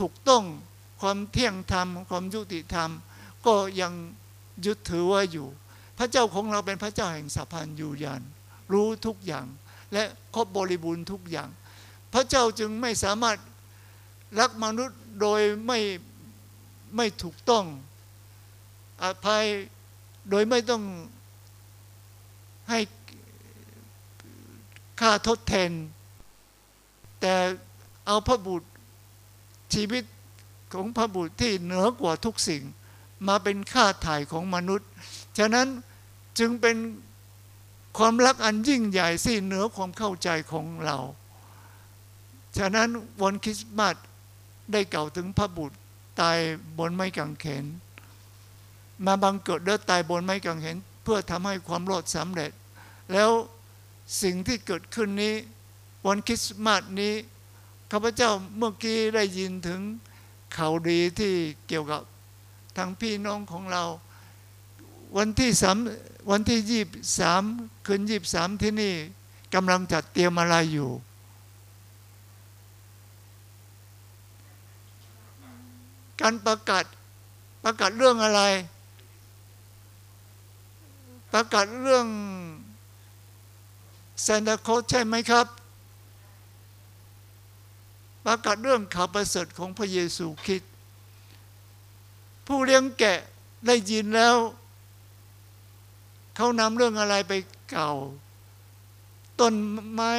[0.00, 0.44] ถูกต้อง
[1.00, 2.90] ความเที่ยงธรรม ความยุติธรรม
[3.46, 3.92] ก็ยัง
[4.66, 5.48] ยึดถือว่าอยู่
[5.98, 8.22] พระเจ้าของเราเป็นพระเจ้าแห่งสัพพันธ์อยู่ยาน
[8.72, 9.46] รู้ทุกอย่าง
[9.92, 10.02] และ
[10.34, 11.48] ครบบริบูรณ์ทุกอย่าง
[12.12, 13.36] พระเจ้าจึงไม่สามารถ
[14.40, 15.78] รักมนุษย์โดยไม่
[16.96, 17.64] ไม่ถูกต้อง
[19.02, 19.44] อภัย
[20.30, 20.82] โดยไม่ต้อง
[22.70, 22.80] ให้
[25.00, 25.70] ค่าทดแทน
[27.20, 27.34] แต่
[28.06, 28.68] เอาพระบุตร
[29.74, 30.04] ชีวิต
[30.72, 32.62] ของพระบุตรที่เหนือกว่าทุกสิ่ง
[33.28, 34.88] มาเป็นค่าถ่ายของมนุษย์
[35.38, 35.66] ฉะนั้น
[36.38, 36.76] จึงเป็น
[37.98, 40.98] ความรักอันยิ่งใหญ่ที่เหนือความเข้าใจของเรา
[42.58, 42.88] ฉะนั้น
[43.22, 43.96] วันคริสต์มาส
[44.72, 45.76] ได้เก่าถึงพระบุตร
[46.20, 46.38] ตาย
[46.78, 47.64] บนไม้กางเขน
[49.06, 52.50] มาบังเกิดเดินตายบนไม้กางเขน เพื่อทำให้ความรอดสำเร็จ
[53.12, 53.30] แล้ว
[54.22, 55.34] สิ่งที่เกิดขึ้นนี้
[56.06, 57.14] วันคริสต์มาสนี้
[57.90, 59.80] ข้าพเจ้าเมื่อกี้ได้ยินถึง
[60.56, 61.32] ข่าวดีที่
[61.68, 62.02] เกี่ยวกับ
[62.76, 63.84] ทางพี่น้องของเรา
[65.16, 65.76] วันที่สาม
[66.30, 66.82] วันที่ยี่
[67.18, 67.42] สาม
[67.86, 68.94] คืนยี่สามที่นี่
[69.54, 70.90] กำลังจัดเตรียมอะไรอยู่
[76.20, 76.84] การประกาศ
[77.64, 78.42] ประกาศเรื่องอะไร
[81.32, 82.06] ประกาศเรื่อง
[84.26, 85.46] ซนตาคใช่ไหมครับ
[88.26, 90.64] ประกาศเรื่องข่าวประเสริฐของพระเยซูคริสต
[92.50, 93.18] ผู้เลี้ยงแกะ
[93.66, 94.36] ได้ยินแล้ว
[96.36, 97.32] เขานำเรื่องอะไรไป
[97.70, 97.90] เก่า
[99.40, 99.54] ต้น
[99.92, 100.14] ไม้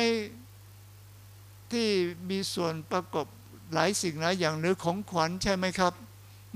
[1.71, 1.87] ที่
[2.29, 3.27] มีส่วนประกอบ
[3.73, 5.93] หลายสิ่งหลายอย่างหรือของขวัญใช่ไหมครับ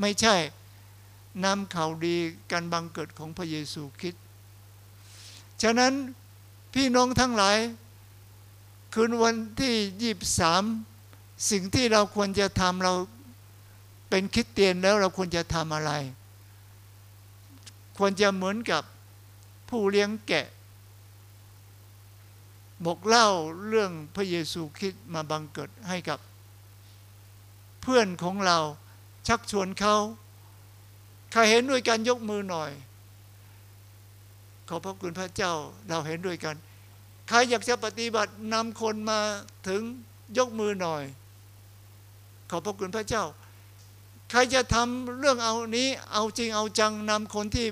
[0.02, 0.36] ไม่ใช่
[1.46, 2.16] นำข่าวดี
[2.52, 4.24] การบังเกิดของพระเยซูคริสต์
[5.62, 5.94] ฉะนั้น
[6.74, 7.58] พี่น้องทั้งหลาย
[8.94, 10.64] คืนวันที่ยี่สาม
[11.50, 12.94] สิ่งที่เราควรจะทำเรา
[14.18, 15.92] เป็นคิดเตียนแล้วเราควรจะทำอะไร
[17.98, 18.84] ควรจะเหมือนกับ
[19.70, 20.48] ผู้เลี้ยงแกะ
[22.86, 23.28] บอกเล่า
[23.68, 26.20] เรื่องพระเยซูคริสต์มาบังเกิดให้กับ
[27.82, 28.58] เพื่อนของเรา
[29.28, 29.96] ชักชวนเขา
[31.32, 32.72] ใครเห็นด้วยกันยกมือหน่อย
[34.70, 35.54] ขอบพระคุณพระเจ้า
[35.90, 36.56] เราเห็นด้วยกัน
[37.28, 39.20] ใครอยากจะปฏิบัตินำคนมา
[39.68, 39.82] ถึง
[40.38, 41.04] ยกมือหน่อย
[42.50, 43.26] ขอบพระคุณพระเจ้า
[44.30, 47.66] ใครจะทำเรื่องเอานี้ เอาจริงเอาจังนำคนที่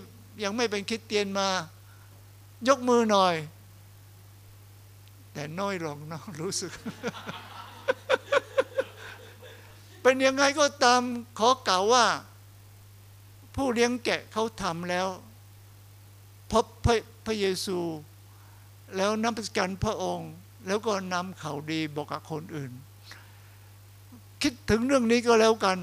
[0.43, 1.47] ยังไม่เป็นคริสเตียนมา
[2.67, 3.35] ยกมือหน่อย
[5.33, 6.71] แต่น้อยลงเนาะรู้สึก
[10.01, 11.01] เป็นยังไงก็ตาม
[11.39, 12.05] ขอกล่าวว่า
[13.55, 15.07] ผู้เลี้ยงแกะเขาทำแล้ว
[16.51, 16.95] พบพระ
[17.25, 17.79] พระเยซู
[18.95, 20.31] แล้วนับกันพระองค์
[20.67, 22.71] แล้วก็นำข่าวดีบอกกับคนอื่น
[24.41, 25.77] คิดถึงเรื่องนี้ก็แล้วกัน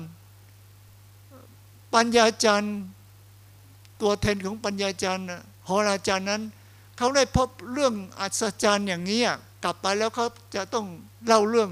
[1.95, 2.77] ปัญญาจันทร์
[4.03, 6.43] ตัวแทนของปัญญาจันทร์น่ะโหราจารย์นั้น
[6.97, 9.21] เขาได้พบเรื่องอัศจรรย์อย่างนี้
[9.65, 10.27] กลับไปแล้วเขา
[10.57, 10.87] จะต้อง
[11.27, 11.71] เล่าเรื่อง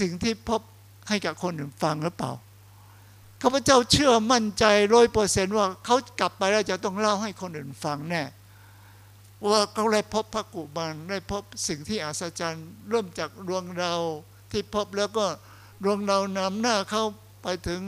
[0.00, 0.60] สิ่งที่พบ
[1.08, 2.32] ให้กับคนอื่นฟังหรือเปล่า
[3.42, 4.64] ข้าพเจ้าเชื่อมั่นใจ
[4.94, 8.22] ร้อยเปอร์เซนต์ว่าเขากลับไปแล้วจะต้องเล่าให้คนอื่นฟังแน่
[9.50, 14.02] ว่าเขาได้พบพระกุมารได้พบสิ่งที่อัศจรรย์เริ่มจากดวงดาว
[14.50, 15.26] ที่พบแล้วก็
[15.84, 17.04] ดวงดาวนำหน้าเข้า
[17.42, 17.80] ไปถึง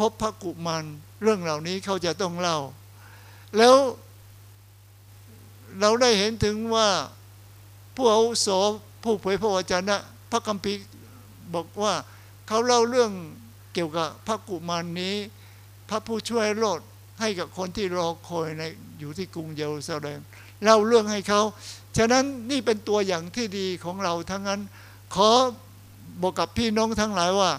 [0.00, 0.84] พบพระกุมาร
[1.22, 2.58] เรื่องเหล่านี้เขาจะต้องเล่า
[3.56, 3.76] แล้ว
[5.80, 6.88] เราได้เห็นถึงว่า
[7.94, 8.48] ผู้อาวุโส
[9.02, 9.96] ผู้เผยพระวจนะ
[10.30, 10.84] พระคัมภีร์
[11.54, 11.94] บอกว่า
[12.48, 13.10] เขาเล่าเรื่อง
[13.74, 15.14] เกี่ยวกับพระกุมารนนี้
[15.88, 16.80] พระผู้ช่วยโลด
[17.20, 18.62] ให้กับคนที่รอคอยใน
[18.98, 20.20] อยู่ที่กรุงเยรูซาเล็ม
[20.62, 21.40] เล่าเรื่องให้เขา
[21.96, 24.60] ฉะนั้นนี่เป็นตัวอย่างที่ดีของเราทั้งนั้น
[25.14, 25.30] ขอ
[26.22, 27.50] บอกกับพี่น้องทั้งหลายว่า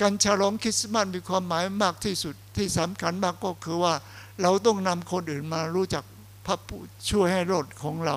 [0.00, 3.94] การฉลองคริสต์มาสมีความหมายมากที่สุดที่สำคัญมากก็คือว่า
[4.42, 6.04] เราต้องนำคนอื่นมารู้จัก
[6.46, 6.80] พระผู้
[7.10, 8.16] ช่วยให้รอดของเรา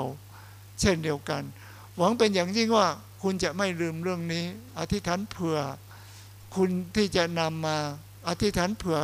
[0.80, 1.43] เช่นเดียวกัน
[1.97, 2.88] หวังเป็นอย่างยิ่งว่า
[3.23, 4.45] คุณจะไม่ลืมเรื่องนี้
[4.80, 5.57] อธิษฐานเผื่อ
[6.55, 7.78] คุณที่จะนำมา
[8.28, 8.99] อธิษฐานเผื่อ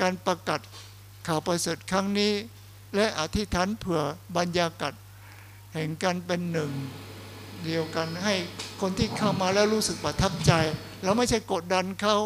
[0.00, 0.60] การประกาศ
[1.26, 2.32] ข่าวประเสริฐครั้งนี้
[2.94, 4.00] และอธิษฐานเผื่อ
[4.36, 4.94] บรรยากาศ
[5.74, 6.70] แห่งการเป็นหนึ่ง
[7.64, 8.34] เดียวกันให้
[8.80, 10.52] คนที่เข้ามาแล้วรู้สึกประทับใจ
[11.04, 12.16] เราไม่ใช่กดดันเขา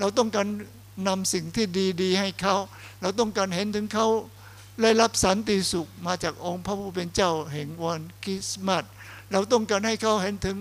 [0.00, 0.46] เราต้องการ
[1.08, 1.66] นำสิ่งที่
[2.02, 2.56] ดี ๆ ให้เขา
[3.00, 4.06] เราต้องการเห็นถึงเขา
[4.82, 8.84] ได้รับสันติสุขมาจากองค์พระผู้เป็นเจ้าแห่งวันคริสต์มาส
[9.32, 10.56] เราต้องการให้เขาเห็นถึง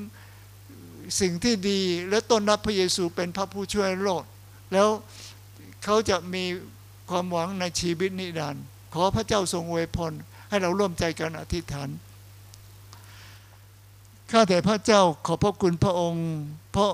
[1.21, 4.23] สิ่งที่ดีและต้อนรับพระเยซูเป็นพระผู้ช่วยโลก
[4.73, 4.87] แล้ว
[5.83, 6.43] เขาจะมี
[7.09, 10.13] ความหวังในชีวิตนิรันดร์ขอพระเจ้าทรงอวยพร
[10.49, 11.89] ให้เราร่วมใจกันอธิษฐาน
[14.31, 16.25] ข้าแต่พระเจ้าขอพระคุณพระองค์
[16.71, 16.91] เพราะ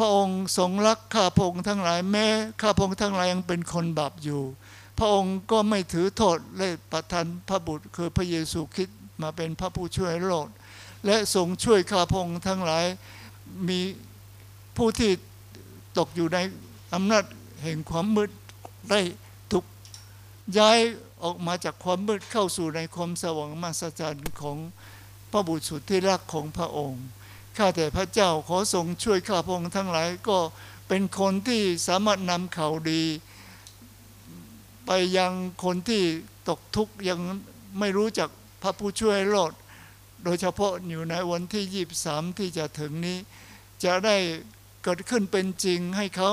[0.00, 2.26] พระองค์ทรงรักข้าพงค์ทั้งหลายแม้
[2.60, 4.42] ข้าพงค์ทั้งหลายยังเป็นคนบาปอยู่
[4.98, 10.46] พระองค์ก็ไม่ถือโทษและประทานพระบุตรคือพระเยซูคริสต์มาเป็นพระผู้ช่วยโลก
[11.06, 12.86] และทรงช่วยข้าพงค์ทั้งหลาย
[13.68, 13.80] มี
[14.76, 15.10] ผู้ที่
[15.98, 16.38] ตกอยู่ใน
[16.94, 17.24] อำนาจ
[17.62, 18.30] แห่งความมืด
[18.90, 19.00] ได้
[19.52, 19.64] ถูก
[20.58, 20.78] ย้าย
[21.22, 24.56] ออกมาจากความมืดเข้าสู่ในความสว่างมหัศจรรย์ของ
[25.30, 27.02] พระบุตรสุดที่รักของพระองค์
[27.60, 30.38] ข้าแต่พระเจ้าขอทรงช่วยข้าพงค์ทั้งหลายก็
[30.88, 33.02] เป็นคนที่สามารถนำข่าวดี
[34.86, 35.32] ไปยัง
[35.64, 36.02] คนที่
[36.48, 37.20] ตกทุกข์ยัง
[37.78, 38.28] ไม่รู้จัก
[38.62, 39.52] พระผู้ช่วยรอด
[40.24, 43.18] โดยเฉพาะอยู่ในวันที่ยี่สามที่จะถึงนี้
[43.84, 44.16] จะได้
[44.82, 46.30] เกิดขึ้นเป็นจริงให้เขา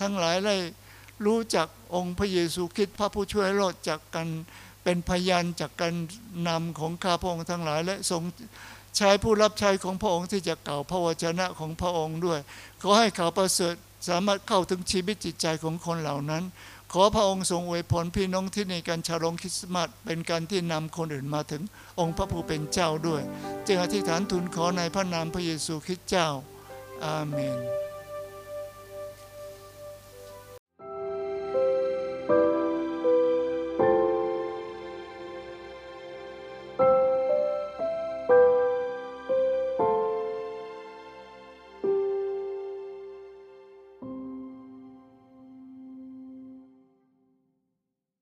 [0.00, 0.56] ทั้งหลายได้
[1.26, 4.28] รู้จักองค์พระเยซูคริสต์พระผู้ช่วยรอดจากกัน
[4.84, 5.94] เป็นพยานจากการ
[6.48, 8.22] นำของข้าพงค์ทั้งหลายและทรง
[8.96, 12.40] ใช้ผู้รับใช้ของพระองค์ที่จะกล่าวพระวจนะของพระองค์ด้วย
[12.82, 13.74] ขอให้ข่าวประเสริฐ
[14.08, 16.44] สามารถเข้าถึงชีวิตจิตใจของคนเหล่านั้น
[16.92, 21.62] ขอพระองค์ทรงอวยพรพี่น้องที่ในการฉลองคริสต์มาสเป็นการที่นำคนอื่นมาถึง
[22.00, 23.22] องค์พระผู้เป็นเจ้าด้วย
[23.66, 26.28] จึงอธิษฐานทูลขอในพระนามพระเยซูคริสต์เจ้า
[27.04, 27.89] อาเมน